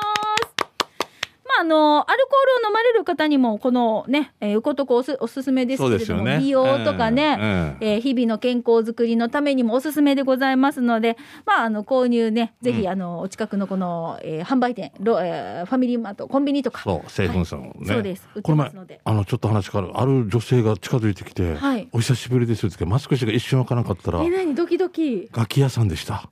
[1.48, 6.38] まああのアルコールを飲まれる方にもこのね、えー、ウコトコおすおすすめですけれども、ね。
[6.40, 7.76] 美容とかね、うんうん。
[7.80, 11.16] えー日々の健康づくりのためにもおすすめでございますので、
[11.46, 12.88] まあ、あの購入ねぜひ、うん。
[12.88, 16.82] あのお近くのこの、えー販売店ロ、えーファミリーマートコンビニとか。
[16.82, 18.28] そう成分さんね、そうです。
[18.34, 19.00] 売ってこの前ますので。
[19.04, 19.94] あのちょっと話変わる。
[19.98, 21.88] ある女性が近づいてきて、はい。
[21.92, 24.54] お久しぶりですってマスク氏が一瞬わからなかったらえ何？
[24.54, 25.30] ドキドキ。
[25.32, 26.28] 楽器屋さんでした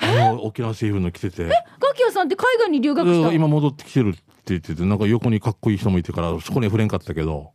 [0.00, 1.50] あの沖縄製粉の着ててガ
[1.94, 3.28] キヤさんって海外に留学した？
[3.28, 7.52] うん今戻ってきてるって言っててなんか横にかっこいい人もいてからそこには触れんかったけど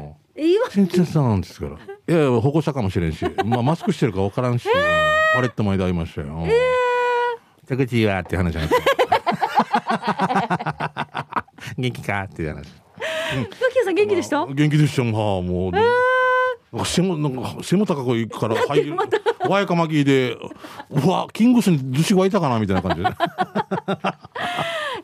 [0.00, 1.72] うんえ今新鮮さんなんですから。
[1.72, 1.76] い
[2.12, 4.68] やいや、保護者かもしれんし、まあ、マスクしてるか分からんし、
[5.34, 6.44] パレット前で会いましたよ。
[6.46, 6.52] え
[7.68, 7.76] えー。
[7.76, 8.82] 口はって話じゃなくて。
[11.80, 12.22] 元気か？
[12.24, 12.58] っていう話。
[12.60, 15.72] ガキヤさん元気でした、元気でしたもう。
[16.84, 18.96] 背も、なんか背も高くいくから、入る。
[19.48, 20.36] ワイカマキで
[20.90, 23.02] うわキングスに寿司湧いたかなみたいな感じ。
[23.02, 23.06] でい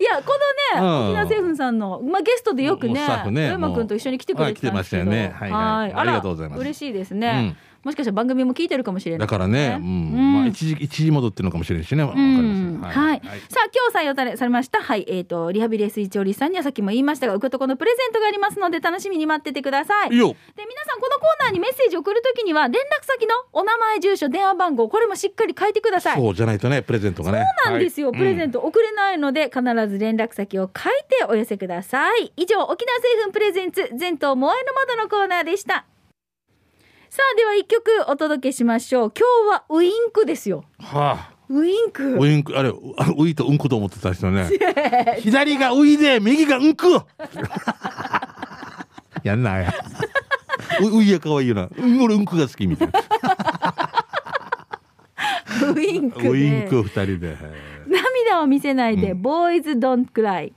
[0.04, 0.32] やこ
[0.74, 1.06] のね、うん。
[1.10, 5.08] 沖縄製粉さんの、まあ、ゲストでよくねもうスタッフね君と一緒に来てくれてたんですけど。
[5.08, 5.32] はい来てましたよね。
[5.38, 5.94] はいはい。
[5.94, 6.60] ありがとうございます。
[6.60, 9.18] 嬉しいですね、もしかしたら番組も聞いてるかもしれない。
[9.20, 10.34] だからね、うん。
[10.34, 12.80] まあ、一時一時戻ってるのかもしれんしね、わかりうん。
[12.80, 14.80] まはい、せんさあ今日採用されされました。
[14.82, 15.04] はい。
[15.08, 20.10] えっ、とリハビリエスイチオリさんにはさっきも言いましたが受けとこのプレゼントがありますので楽しみに待っててください。
[20.10, 26.16] で皆さんこのコーナーにメッセージを送るときには連絡先のお名前住所電話番号これもしっかり書いてください。
[26.16, 27.44] そうじゃないとねプレゼントがね。
[27.64, 32.32] そうなんですよ、はいプレゼント送れないので必ず連絡先を書いてお寄せください。
[32.36, 35.86] 以上沖縄製粉プレゼンツ全島モアイの窓のコーナーでした
[37.12, 39.12] さあでは一曲お届けしましょう。
[39.14, 40.64] 今日はウインクですよ。
[40.78, 41.34] はあ。
[41.50, 42.14] ウインク。
[42.14, 44.48] ウインクあれあウイとうんこと思ってた人ね。
[45.20, 46.86] 左がウイで右がうんく
[49.22, 49.74] やんなや。
[50.80, 51.68] ウウイや可愛いよな。
[51.76, 53.02] うん俺うんこが好きみたいな。
[55.70, 57.36] ウインクでウインク二人で。
[57.88, 60.54] 涙を見せないで、うボーイズドンクライ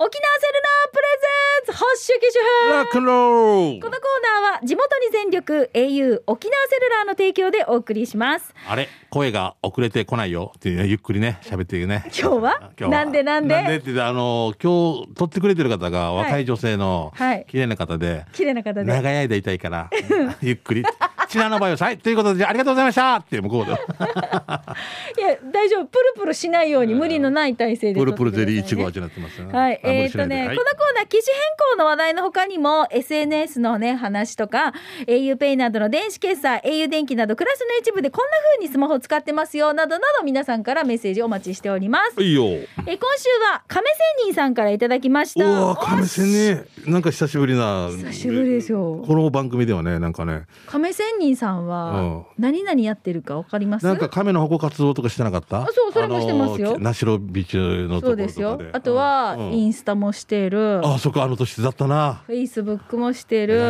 [0.00, 8.54] 沖縄セルラー presents ハッシュ機種変ロックンロールこのコーナーは地元に全力 au 沖縄セルラーの提供でお送りします。
[8.68, 10.52] あれ声が遅れてこないよ。
[10.56, 12.04] っていうねゆっくりね喋ってね。
[12.16, 12.70] 今日は？
[12.88, 13.54] なんでなんで？
[13.56, 17.44] なんでってあの今日撮ってくれてる方が若い女性のはい。
[17.48, 18.84] 綺麗な方で、綺麗な方で。
[18.84, 19.90] 長い間いたいから
[20.40, 20.84] ゆっくり
[21.28, 21.98] 「ちなの場合ははい。
[21.98, 25.86] ということでありがとうございました」って向こうで いや大丈夫。
[25.86, 31.42] プルプルしないように無理のない体勢でプルプルゼリーいちごは味になってますよはい、あえーっとね、このコーナー、機種変
[31.74, 34.72] 更の話題の他にも、SNS のね、話とか、
[35.06, 42.22] auPay などの電子決済、au 電気など、暮らしの一部でこんな風にスマホを使ってますよ、などなど、皆さんからメッセージをお待ちしております。
[42.22, 42.44] いいよ。
[42.44, 43.86] えー今週は、亀
[44.18, 45.48] 仙人さんからいただきましうた。
[45.48, 47.88] わ亀仙ねなんか久しぶりな。
[47.90, 49.02] 久しぶりですよ。
[49.06, 50.42] この番組ではねなんかね。
[50.66, 53.86] 亀仙人さんうんは、何々やってるかわかります？
[53.86, 55.62] なんか亀の保護活動とかしてなかった？
[55.62, 57.56] あそうそれもしてますよナシロビーチ
[57.88, 58.60] のとこそうでですよ。
[58.72, 60.80] あとは、うんインスタもしてる。
[60.86, 63.60] あそこあの年だったなフェイスブックもしてる。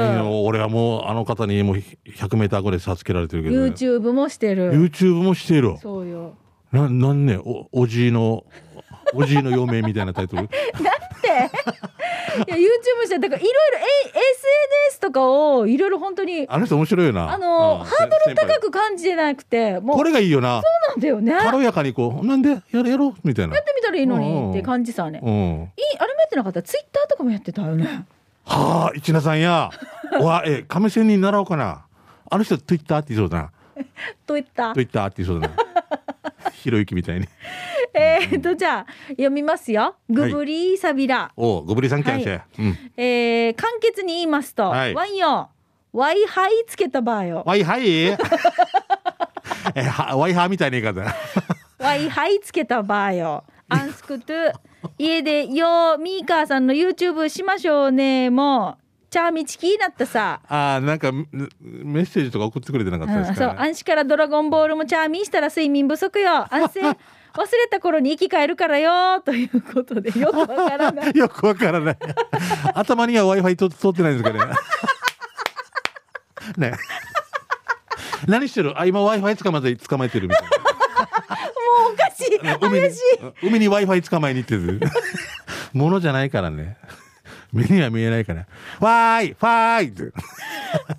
[0.44, 4.72] 俺はもうあの方にもう100メーターぐらい差つけられてるけど、ね、YouTube もしてる。
[4.72, 6.34] YouTube もしているそうよ。
[6.70, 8.44] ななんねおおじいの
[9.14, 10.42] おじいの嫁みたいなタイトル？
[12.47, 14.09] いや YouTube してだからいろいろえ
[14.88, 17.33] SNS とかをいろいろ本当にあの人面白いよな。
[17.33, 17.85] あのうん。
[17.85, 20.61] ハードル高く感じてなくてもうこれがいいよな。
[20.62, 21.33] そうなんだよね。
[21.33, 23.14] やって軽やかにこうなんでやるやろう？
[23.25, 23.55] みたいな。
[23.55, 26.62] みたらいいのにって感じさね、いいうんあれもやってなかった？
[26.62, 28.05] ツイッターとかもやってたよね。
[28.44, 29.71] はあ一名さんや。
[30.21, 31.85] わえ亀仙人習おうかな。
[32.31, 33.51] あの人 Twitter って言いそうだな。
[34.27, 35.55] といった Twitter って言いそうだな。
[36.53, 37.27] ひろゆきみたいに
[37.94, 39.96] えーっとじゃあ読みますよ。
[40.09, 42.79] グブリーサビラ、おうごぶりさんキャンシェ、うん。
[42.96, 44.94] えー簡潔に言いますと、はい。
[44.94, 45.51] ワンよ
[45.92, 48.16] ワイハイつけた場合よわいはいえ
[49.83, 51.03] はワイハーみたいな言い方。
[51.79, 54.53] ワイハイつけた場合よアンスクトゥ
[54.98, 58.31] 家でよミーカーさんの YouTube しましょうね。
[58.31, 60.40] もうチャーミチキになったさ。
[60.48, 61.27] ああなんかメ
[61.61, 66.46] メッセージとか送ってくれてなかったですうん、そうか、ね暗視からドラゴンボールもチャーミーしたら睡眠不足よ。
[66.53, 66.81] 安静
[67.38, 71.96] 忘れた頃に生き返るからよということでよくわからない よくわからない。
[72.74, 74.53] 頭には Wi-Fi と通ってないんですかね。
[76.72, 76.72] ね。
[78.27, 78.74] 何してる？
[78.81, 80.48] あ、今 Wi-Fi 捕まえて、捕まえてるみたいも
[81.90, 82.59] うおかしいな。
[82.61, 84.81] 海に怪しい、海に Wi-Fi 捕まえに行ってる。
[85.72, 86.77] ものじゃないからね。
[87.53, 88.40] 目には見えないから。
[88.81, 90.12] わーいファーイって。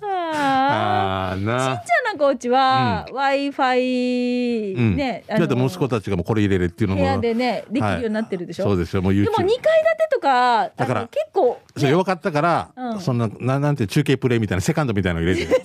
[0.32, 1.58] あーあーな。
[1.58, 4.96] じゃあなんかうちは w i f i うん。
[4.96, 7.02] ね、だって息子たちがもうこれ入れれっていうのも。
[7.02, 9.02] 部屋でねできるようになってるでしょ、そうですよ。
[9.02, 9.24] もう YouTube。
[9.24, 9.62] でも2階建て
[10.12, 13.00] とかだから結構、そう弱かったから、うん。
[13.00, 15.64] そんなななんて中継プレイみたいなセカンドみたいなの入れて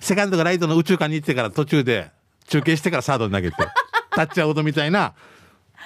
[0.00, 0.36] セカンド。
[0.38, 2.10] がライトの宇宙間に行ってから途中で
[2.48, 3.56] 中継してからサードに投げて
[4.10, 5.14] タッチアウトみたいな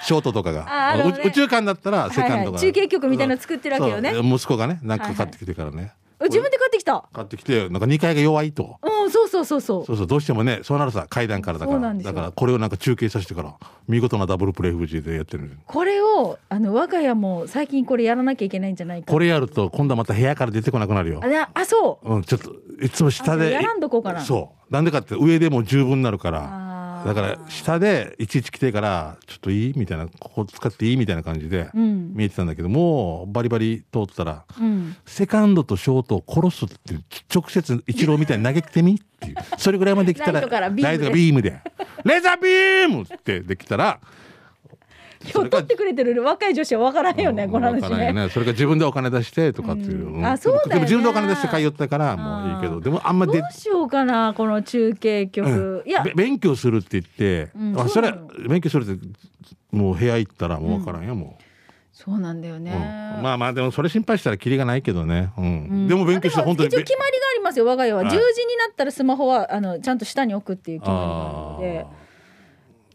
[0.02, 2.60] ショートとかが、宇宙間だったらセカンドが、はいはい。
[2.60, 4.12] 中継局みたいなの作ってるわけよね。
[4.18, 5.92] 息子がねなんか買ってきてからね、
[6.24, 7.08] 自分で買ってきた？
[7.12, 8.78] 買ってきてなんか2階が弱いと。
[8.82, 9.84] うんそうそうそうそう。
[9.84, 11.94] そうそうどうしてもねそうなるさ階段からだから。
[11.94, 13.54] だからこれをなんか中継させてから
[13.88, 15.50] 見事なダブルプレイフジでやってる。
[15.66, 19.12] これをあの我が家も最近これやらなきゃいけないんじゃないか。
[19.12, 21.20] これやると今度はまた部屋から出てこなくなるよ。
[21.22, 22.14] あれあそう。
[22.14, 24.20] うん、ちょっといつも下であやらんどこうかな。
[24.20, 24.72] そう。
[24.72, 26.40] なんでかって上でも十分になるから
[27.04, 32.14] だから下でいちいち来てからちょっといいみたいなここ使っていいみたいな感じでうん。
[32.14, 34.96] 見えてたんだけどもうバリバリ通ったらうん。
[35.04, 36.98] セカンドとショートを殺すって
[37.34, 39.36] 直接一郎みたいに投げてみっていう。
[39.58, 40.88] それぐらいまで来たらライトからビームで。
[40.88, 41.60] ライトがビームで。
[42.04, 44.00] レーザービームってできたら
[45.32, 48.12] 今日取ってくれてる若い女子は分からんよね、この話ね。
[48.12, 48.28] ね。
[48.28, 50.26] それから自分でお金出してとかっていう、うん。
[50.26, 52.80] あそうだ自分でお金出して通ったからもういいけど。
[52.80, 55.82] でもあんまでどうしようかな、この中継曲。
[55.86, 57.80] いや、べ勉強するって言って、うん。
[57.80, 58.12] あそれ
[58.48, 59.06] 勉強するって
[59.72, 61.38] もう部屋行ったらもう分からんよ、も
[61.92, 62.72] そうなんだよう、ね。
[63.16, 63.22] うん。
[63.22, 65.88] まあまあでもそれ心配したらキリがないけどね、うん。
[65.88, 68.02] でも勉強して本当に一応決まりがありますよ、我が家は。
[68.02, 68.06] はい。
[68.08, 68.20] 10時に
[68.56, 72.03] なったらスマホはあのちゃんと下に置くっていう決まりがあるので、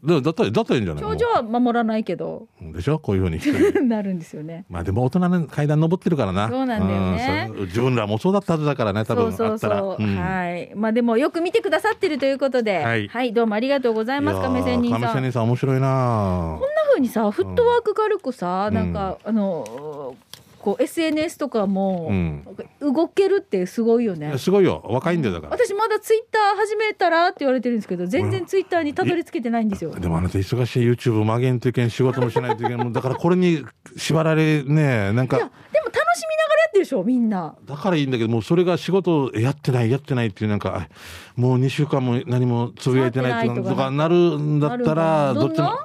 [0.01, 2.99] でだったらだったらいいんじゃない長女は守らないけど、でしょ？
[2.99, 3.39] こういうふうに
[3.89, 4.65] なるんですよね。
[4.69, 6.47] まあでも大人の階段登ってるからな。
[6.49, 7.49] そうなんだよね。
[7.51, 10.15] うん自分らもそうだったはずだからね多分そうそうそう、うん。
[10.15, 10.71] はい。
[10.75, 13.07] まあでもよく見てくださってるということで、はい。
[13.09, 15.01] はい、どうもありがとうございます、亀仙人さん。
[15.01, 18.73] 亀仙人さん面白いなこんな風にさフットワーク軽くさ、うん。
[18.73, 20.15] なんかあの
[20.59, 22.45] こう SNS とかもうん。
[22.81, 24.81] 動けるってすごいよね、すごいよ。
[24.89, 25.53] 若いんだよだから。
[25.53, 33.65] 私まだツイッター始めたらって言われてるんですけど全然ツイッターにたどり着けてないんですよ、でもあなた忙しい YouTube 曲げんといけん仕事もしないといけん だからこれに
[33.97, 37.55] 縛られねなんいやでも楽しみながらかやってるでしょみんな。
[37.65, 40.89] だからいいんだけどもうそれが仕事やってないやってないっていうなんかあ
[41.35, 45.79] もう2週間も何もつぶやいてないとかなるんだったらどっちも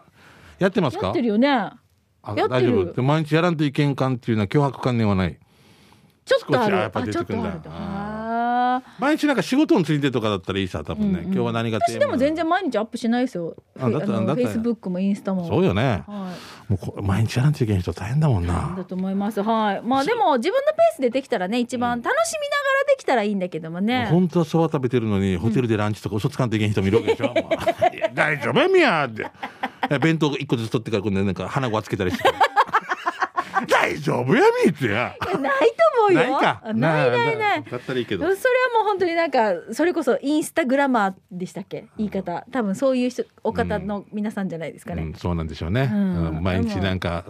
[0.58, 1.06] やってますか？
[1.06, 1.70] やってるよね
[2.26, 2.92] 大丈夫。
[2.92, 5.38] で毎日やらんといけんかんっていうのは脅迫観念はない。
[6.24, 6.76] ちょっとある。
[6.76, 11.32] やっぱ出ちょてくんだ毎日なんか仕事についてとかだったらいいさ多分ね、うんうん。
[11.32, 13.54] 今日は何が私でも全然毎日アップしないですよ。
[13.78, 15.46] あだったらフェイスブックもインスタも。
[15.46, 16.02] そうよね。
[16.06, 16.32] は
[16.68, 16.72] い。
[16.72, 18.74] もうこ毎日やらんといけん人大変だもんな。
[18.76, 19.42] だと思います。
[19.42, 19.82] はい。
[19.82, 22.63] まあでも自分のペースでできたらね、一番楽しみな
[22.94, 24.06] できたらいいんだけどもね。
[24.10, 27.34] 本当はそば食べてるのにホテルでランチとか嘘つかんといけん人もいるわけでしょ、も
[27.92, 28.58] ういや大丈夫。
[28.58, 29.06] やみや。
[29.06, 29.26] って
[29.90, 32.24] え弁当一個ずつ取ってから今度なんか花子つけたりして。
[33.68, 34.92] 大丈夫やみってや。
[34.92, 35.34] ないと
[36.00, 36.20] 思うよ。
[36.20, 36.62] ないか。
[36.74, 37.64] ないないない。
[37.64, 38.24] だったらいいけど。
[38.24, 38.38] それは
[38.74, 41.86] もう本当になんかそれこそインスタグラマーでしたっけ？
[41.96, 42.44] 言い方。
[42.50, 45.88] 多分そういう人お方の皆さんじゃないですかね、うん、そうなんでしょうね、
[46.40, 47.24] 毎日なんか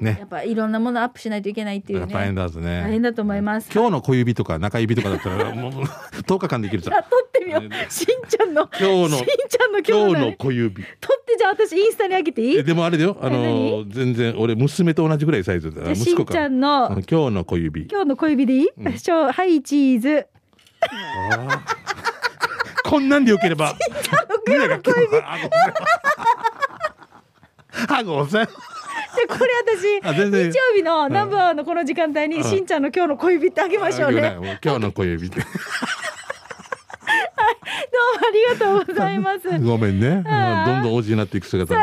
[0.00, 0.16] ね。
[0.18, 2.12] やっぱいろんなものアップしないといけないっていうね。
[2.12, 2.82] 大変だぞね。
[2.82, 3.70] 大変だと思います。
[3.72, 20.26] 今日の小指とか中指とかだったら もう10日間できるさあ撮ってみようしんちゃんの今日のしんちゃんの今日の小指撮ってじゃあ私インスタに上げていいえでもあれだよあのえ全然俺娘と同じぐらいサイズだじゃあしんちゃんのうん今日の小指今日の小指でいい、うんはいチーズ
[22.84, 23.74] こんなんでよければ
[24.46, 24.90] 胸が今日
[27.88, 28.52] あごめんなさいで
[29.26, 30.00] これ私
[30.50, 32.44] 日曜日のナンバーのこの時間帯にうん。
[32.44, 34.20] しんちゃんの今日の小指ってあげましょうね。
[34.20, 35.42] どうももう今日の小指で
[38.28, 39.48] ありがとうございます。
[39.60, 40.22] ごめんね。
[40.66, 41.74] どんどん王子になっていく姿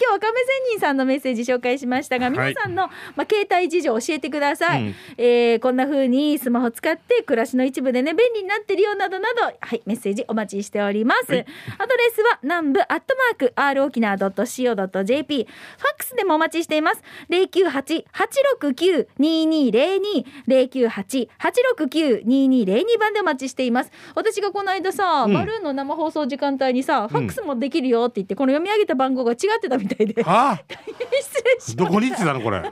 [0.00, 4.94] 今日は亀仙人さんのメッセージ紹介しましたが皆さんの、まあ、携帯事情を教えてください、うん。
[5.18, 11.44] えーこんな風にスマホ使って暮らしの一部でね便利になってるよなどなどはいメッセージお待ちしております、はい。
[11.78, 17.02] アドレスは南部アットマーク r 沖縄 .co.jp ファックスでもお待ちしています。
[17.28, 23.92] 098-869-2202 098-869-2202番でお待ちしています。
[24.14, 25.34] 私がこの間さ、うん。
[25.34, 30.22] バルーンの生放送時間帯にさファックスもできるよって言ってこの読み上げた番号が違ってたみたいで。
[30.26, 30.60] あ
[31.20, 32.58] 失礼しどこに行ってたのこれ？
[32.58, 32.70] いや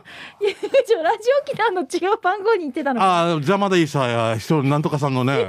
[0.86, 3.02] ちょラジオ沖縄の違う番号に行ってたの。
[3.02, 5.48] ああ邪魔でいいさや人なんとかさんのね。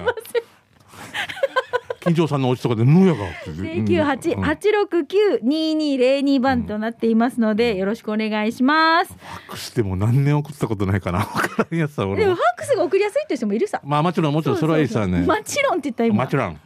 [2.02, 9.12] 金城さんのお家とかでぬやが零九八うん八六九二二零二番となっていますので、よろしくお願いします。
[9.14, 13.82] ファックスでも何年送ったことないかなでもファックスが送りやすいって人もいるさ。
[13.84, 15.24] まあもちろんもちろんそれはいいさね。
[15.24, 16.24] もちろんって言った今。
[16.24, 16.58] もちろん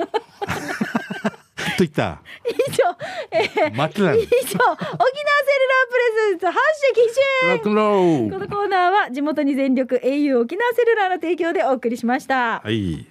[1.78, 2.22] と言った。
[2.50, 2.84] 以上、
[3.32, 4.26] えー、もちろん以上。
[4.26, 12.60] 沖縄セルラープレゼンツ発射基準このコーナーは地元に全力 au 沖縄セルラーの提供でお送りしました。
[12.60, 13.06] はい。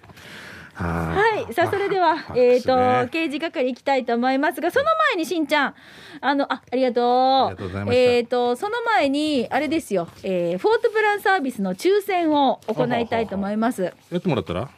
[0.74, 5.74] ははい、さあそれでは、えっ、と刑事係行きたいと思いますがその前にしんちゃん。
[6.20, 7.52] あのあありがと
[7.86, 7.94] う。
[7.94, 13.92] えっ、とその前にあれですよ、えー、フォートプランサービスの抽選を行いたいと思います。
[14.10, 14.70] やってもらったら？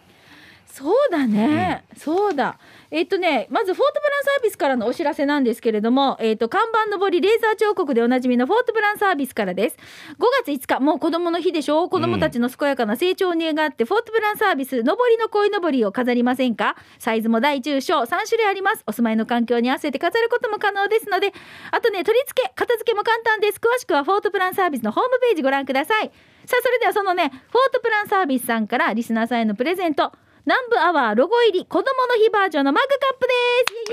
[0.74, 2.58] そうだね、そうだ。
[2.90, 9.76] えっ、とねまずフォートプランサービスからのお知らせなんですけれどもえっ、と看板のぼりレーザー彫刻でおなじみのフォートプランサービスからです。
[10.18, 11.88] 5月5日もう子供の日でしょ？
[11.88, 16.74] 子供たちの健やかな成長を願って、フォートプランサービスのぼりの鯉のぼりを飾りませんか？
[16.98, 18.82] サイズも大中小3種類あります。
[18.88, 21.32] お住まいの環境に合わせて飾ることも可能ですので。
[21.70, 23.60] あとね取り付け片付けも簡単です。
[23.60, 26.10] 詳しくはフォートプランサービスのホームページご覧ください。
[26.46, 27.38] さあそれではそのねフォー
[27.72, 30.12] トプランサービスさんからリスナーさんへのプレゼント
[30.46, 33.32] 南部アワーロゴ入り子供の日バージョンのマグカップで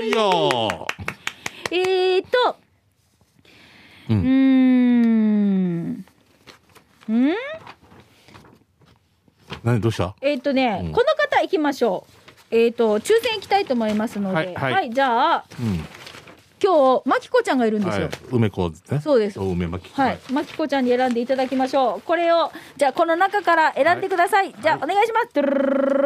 [0.00, 0.86] イエイイエイはいよ
[1.70, 2.56] えーっと
[4.10, 6.04] うん。
[7.08, 7.34] うん。
[9.64, 10.14] 何どうした？
[10.20, 10.92] えーっとね、うん。
[10.92, 12.06] この方行きましょ
[12.50, 12.54] う。
[12.54, 14.36] えーっと抽選行きたいと思いますので。
[14.36, 14.54] はい。
[14.54, 15.84] はいじゃあうん
[16.62, 19.00] 今日まきこちゃんがいるんですよ、はい、梅子ですね。
[19.00, 19.94] そうです梅巻き。
[19.94, 22.00] はい、まきこちゃんに選んでいただきましょう。
[22.02, 24.54] これを、じゃあ、この中から選んでください。
[24.54, 25.28] じゃあ、お願いします。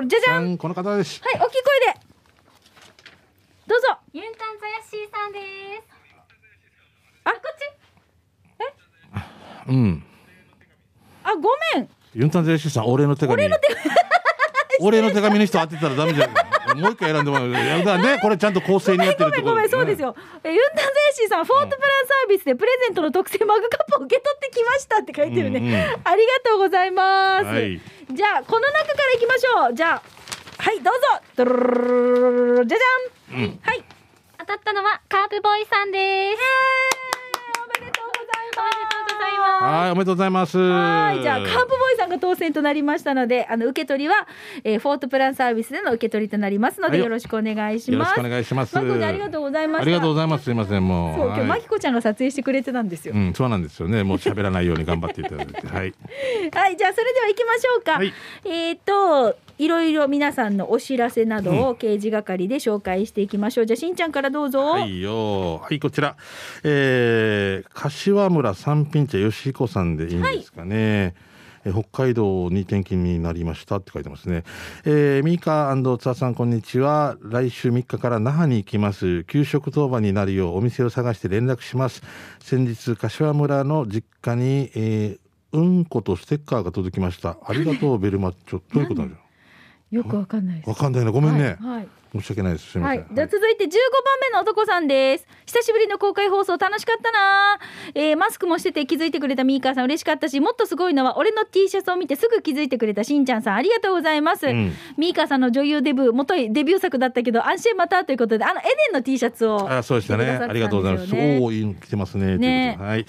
[0.07, 0.57] じゃじゃん。
[0.57, 1.21] この方です。
[1.23, 2.01] 大きい声で。
[3.67, 3.99] どうぞ。
[4.13, 5.41] ユンタンザヤッシーさんで
[5.83, 5.97] す。
[7.25, 7.77] あ、こっち。
[9.69, 10.05] うん。
[11.25, 11.89] あ、ごめん。
[12.15, 13.35] ユンタンゼイシーさん、お礼の手紙。
[13.35, 13.81] お礼の手紙。
[14.81, 16.31] お礼の手紙の人当てたらダメじゃん。
[16.77, 17.51] もう一回選んでもらう。
[17.53, 17.65] だか
[17.97, 20.15] らね、これちゃんと構成にやってるってことごめんごめん、そうですよ。
[20.45, 25.61] えユンタンシーさん、フォートプランサービスでプレゼントの特製マグカップを受け取ってきましたって書いてるね。
[25.61, 27.47] うんうんありがとうございます。
[27.47, 27.81] はい
[28.13, 29.75] じゃあ、この中からいきましょう。
[29.75, 30.03] じゃあ、
[30.63, 32.65] はい、どうぞ。
[32.65, 33.41] じゃじゃん。
[33.43, 33.85] うんはい。
[34.39, 36.39] 当たったのはカープボーイさんです。
[36.39, 37.06] お
[39.67, 40.59] はい、おめでとうございます。
[40.59, 44.27] はい、じゃあカープボーイさんが当選となりましたので、あの受け取りは、
[44.65, 47.93] えー、フォートプランサービスでの受け取りとなりますので、はいよろしくお願いします。
[47.93, 48.75] よろしくお願いします。
[48.75, 49.83] まこちゃんありがとうございました。
[49.83, 50.45] ありがとうございます。
[50.45, 51.17] すいません、もう。
[51.19, 53.15] そう、今日はいまきこちゃんが撮影してくれてたんですよ。
[53.15, 54.03] うん、そうなんですよね。
[54.05, 55.55] もう喋らないように頑張っていただいて。
[55.67, 55.95] はい。
[56.53, 57.93] はい、じゃあそれでは行きましょうか。
[57.93, 58.13] はい
[58.45, 59.37] えっ、と。
[59.59, 63.67] いろいろ皆さんのお知らせなどを刑事係で紹介していきましょう。
[63.67, 64.61] じゃあしんちゃんからどうぞ。
[64.61, 65.59] はいよ。
[65.59, 66.17] はい、こちら。
[66.63, 70.75] えー、柏村三品茶よしこさんでいいんですかね。
[70.77, 71.37] えー
[71.73, 74.45] 北海道に転勤になりましたって書いてますね。
[74.85, 77.17] えー、ミーカーツアさんこんにちは。
[77.23, 79.25] 来週3日から那覇に行きます。
[79.25, 82.03] 給食当番になるようお店を探して連絡します。
[82.41, 87.37] 先日、柏村の実家に、えー、うんことステッカーが届きました。
[87.45, 88.63] ありがとう、ベルマッチョ。
[88.73, 89.17] どういうことなんだ
[89.91, 90.63] よくわかんない。
[90.67, 91.11] わかんないな。
[91.11, 91.57] ごめんね。
[91.61, 91.89] はいはい
[92.21, 92.73] 申し訳ないです。
[92.73, 93.01] すみません。
[93.01, 93.73] はい、じゃあ続いて15番
[94.31, 97.59] 目の男さんです久しぶりの公開放送楽しかったな、
[97.95, 110.27] えーマスクもしてて気づいてくれたミーカーさん嬉しかったしもっとすごいのは俺の T シャツを見てすぐ気づいてくれたしんちゃんさんありがとうございます、うんミーカーさんの女優デビュー元いデビュー作だったけど安心またということであのエデンの T シャツをあそうでしたね。
[110.27, 111.15] ありがとうございます。
[111.15, 112.39] おお、い来てますね。
[112.39, 113.07] ねはい。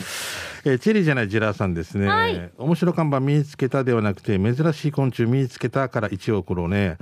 [0.66, 2.08] えーチェリーじゃないジェラーさんですね。
[2.08, 6.98] はい面白看板見つけたではなくて、珍しい昆虫見つけたから1億ろね。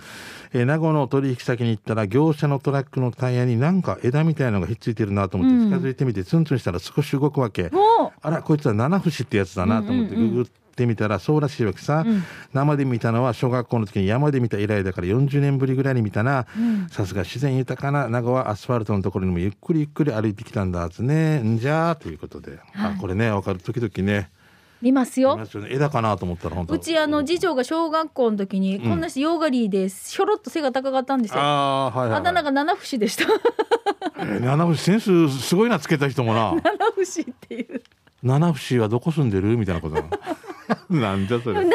[0.54, 7.72] えー名護の取引先に行ったら、業者のトラックのタイヤになんか枝みたいなのがひっついてるなと思って近づいてみて、ツンツンしたら少し動くわけ。
[7.74, 8.12] おー。
[8.22, 10.36] あら、こいつは七節ってやつだなと思ってうんうんうん。
[10.36, 12.24] ググってみたらそうらしいわけさ、うん。
[12.54, 16.46] 生で見たのは小学校の時に山で見た以来だから40年ぶりぐらいに見たな。
[16.58, 16.88] うん。
[16.90, 21.40] さすが自然豊かな名護はアスファルトのところにもゆっくりゆっくり歩いてきたんだつね。
[21.40, 22.62] んじゃーということで、はい。
[22.94, 23.60] あこれねわかる。
[23.60, 24.30] 時々ね
[24.86, 25.34] 見ますよ。
[25.34, 25.70] いますよね。
[25.72, 26.76] 枝かなと思ったら本当。
[26.76, 28.82] うちあの次女が小学校の時に、ん。
[28.82, 31.42] こんなしヨーガリーでひょろっと背が高かったんですよ。
[31.42, 33.24] ああはいはい、あだ名はいが七節でした。
[34.20, 36.54] えー七節センスすごいなつけた人もな。
[36.96, 37.82] 七節っていう。
[38.22, 39.58] 七節はどこ住んでる？
[39.58, 40.04] みたいなことな
[40.90, 41.64] なんじゃそれ。
[41.64, 41.72] 七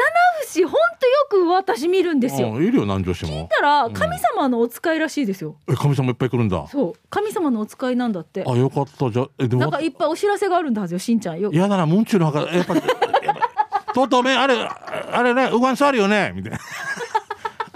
[0.47, 2.51] 節ほんとよく私見るんですよ。
[2.51, 3.47] うんいるよ南城市も。
[3.51, 6.67] たら神様のお使いらしいですよ、え神様いっぱい来るんだ。
[6.67, 6.93] そう。
[7.09, 8.43] 神様のお使いなんだって。
[8.45, 9.09] あよかった。
[9.09, 11.39] じゃあえでもなんかいっぱいお知らせがあるんだはずよしんちゃん。
[11.39, 16.59] よ嫌だな、ムンチュの墓、やっぱ、やっぱとうとうめ、あれ、あれね、うがんさあるよね、みたいな。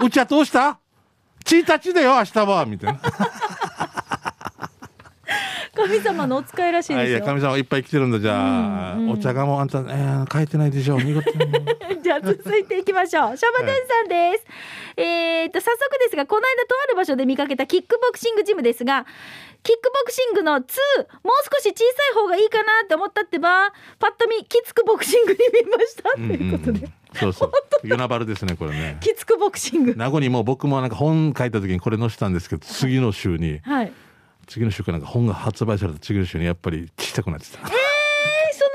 [0.04, 0.78] うちはどうした
[1.44, 3.00] ？1日だよ、明日は、みたいな。
[5.88, 8.94] 神様のお使いらしいですよ神様いっぱい来てるんだ、じゃあ。
[8.94, 11.46] うんうんお茶がもうあんた、えー、書いてないでしょ、見事に。
[12.02, 13.36] じゃあ続いていきましょう。
[13.36, 14.44] シャバテンさんです。
[14.96, 19.06] えーっと、早速ですが、この間とある場所で見かけたキックボクシングジムですが、
[19.62, 20.66] キックボクシングの2、もう
[21.52, 21.82] 少し小さ
[22.12, 26.10] い方がいいかなって思ったってば、パッと見、きつくボクシングに見ました。
[26.10, 27.52] ということで、そうそう。
[27.84, 28.98] ユナバルですね、これね。
[29.00, 29.94] きつくボクシング。
[29.96, 33.92] 名護にも僕もなんか本書いた時にこれ載せたんですけど、次の週に、はい。
[34.46, 37.58] 次の週からなんか本が発売された次の週にやっぱり小さくなってた。
[37.58, 38.70] えー、その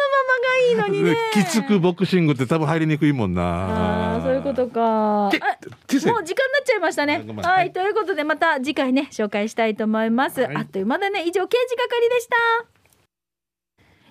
[0.78, 1.18] ままがいいのにね。
[1.34, 3.42] きつくボクシングって多分入りにくいもんな。
[3.44, 4.82] ああ、そういうことか。
[4.82, 10.42] もう時間になっちゃいましたねは、はいいということでまた次回ね紹介したいと思います。
[10.42, 11.24] はいあっという間だね。
[11.26, 12.36] 以上刑事係でした。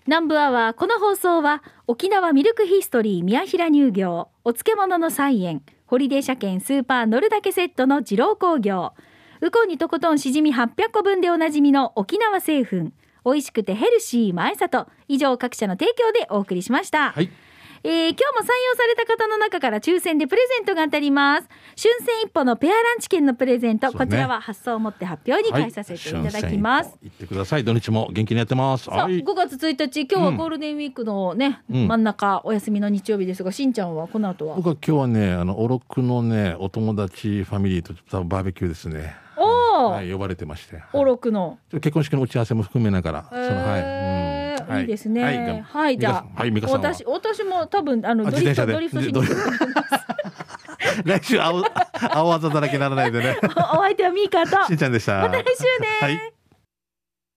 [0.07, 8.95] 南部アワーこの放送は沖縄ミルクヒストリー宮平乳業お漬物の菜園ホリデー車検スーパー乗るだけセットの二郎工業
[9.43, 12.91] ウコンにとことんしじみ800個分でおなじみの沖縄製粉
[13.25, 17.13] 美味しくてヘルシー前里以上各社の提供でお送りしました。
[17.13, 17.31] はい。
[17.83, 21.49] えー今日も採用された方の中から抽選でプレゼントが当たります。
[21.83, 26.99] 春戦一歩のペアランチ券のプレゼント、ねこちらは発送をもって発表に返させていただきます。
[27.03, 27.65] 行ってください。
[27.65, 28.85] 土日も元気にやってます。
[28.85, 29.25] さあ、はい。
[29.25, 34.57] 5月1日、今日はゴールデンウィークのね、うん真ん中、お休みの日曜日ですが、しんちゃんはこの後は？
[34.57, 39.17] 僕は今日はね、あの、おろくのね、お友達ファミリーとバーベキューですね。
[39.45, 40.83] はい、呼ばれてまして。
[40.93, 41.59] おろくの。
[41.73, 44.83] 結婚式の打ち合わせも含めながら、その、はい。
[44.83, 45.23] いいですね。
[45.23, 49.13] はいはい、じゃあ、はい美香さんは私、私も多分、あの、あドリフト、ドリフトしに。
[51.05, 51.63] 来週青、
[52.13, 53.37] 青あざだらけにならないでね。
[53.73, 55.21] お相手はミーカーと、しんちゃんでした。
[55.21, 55.89] また来週ね。
[56.01, 56.40] はい。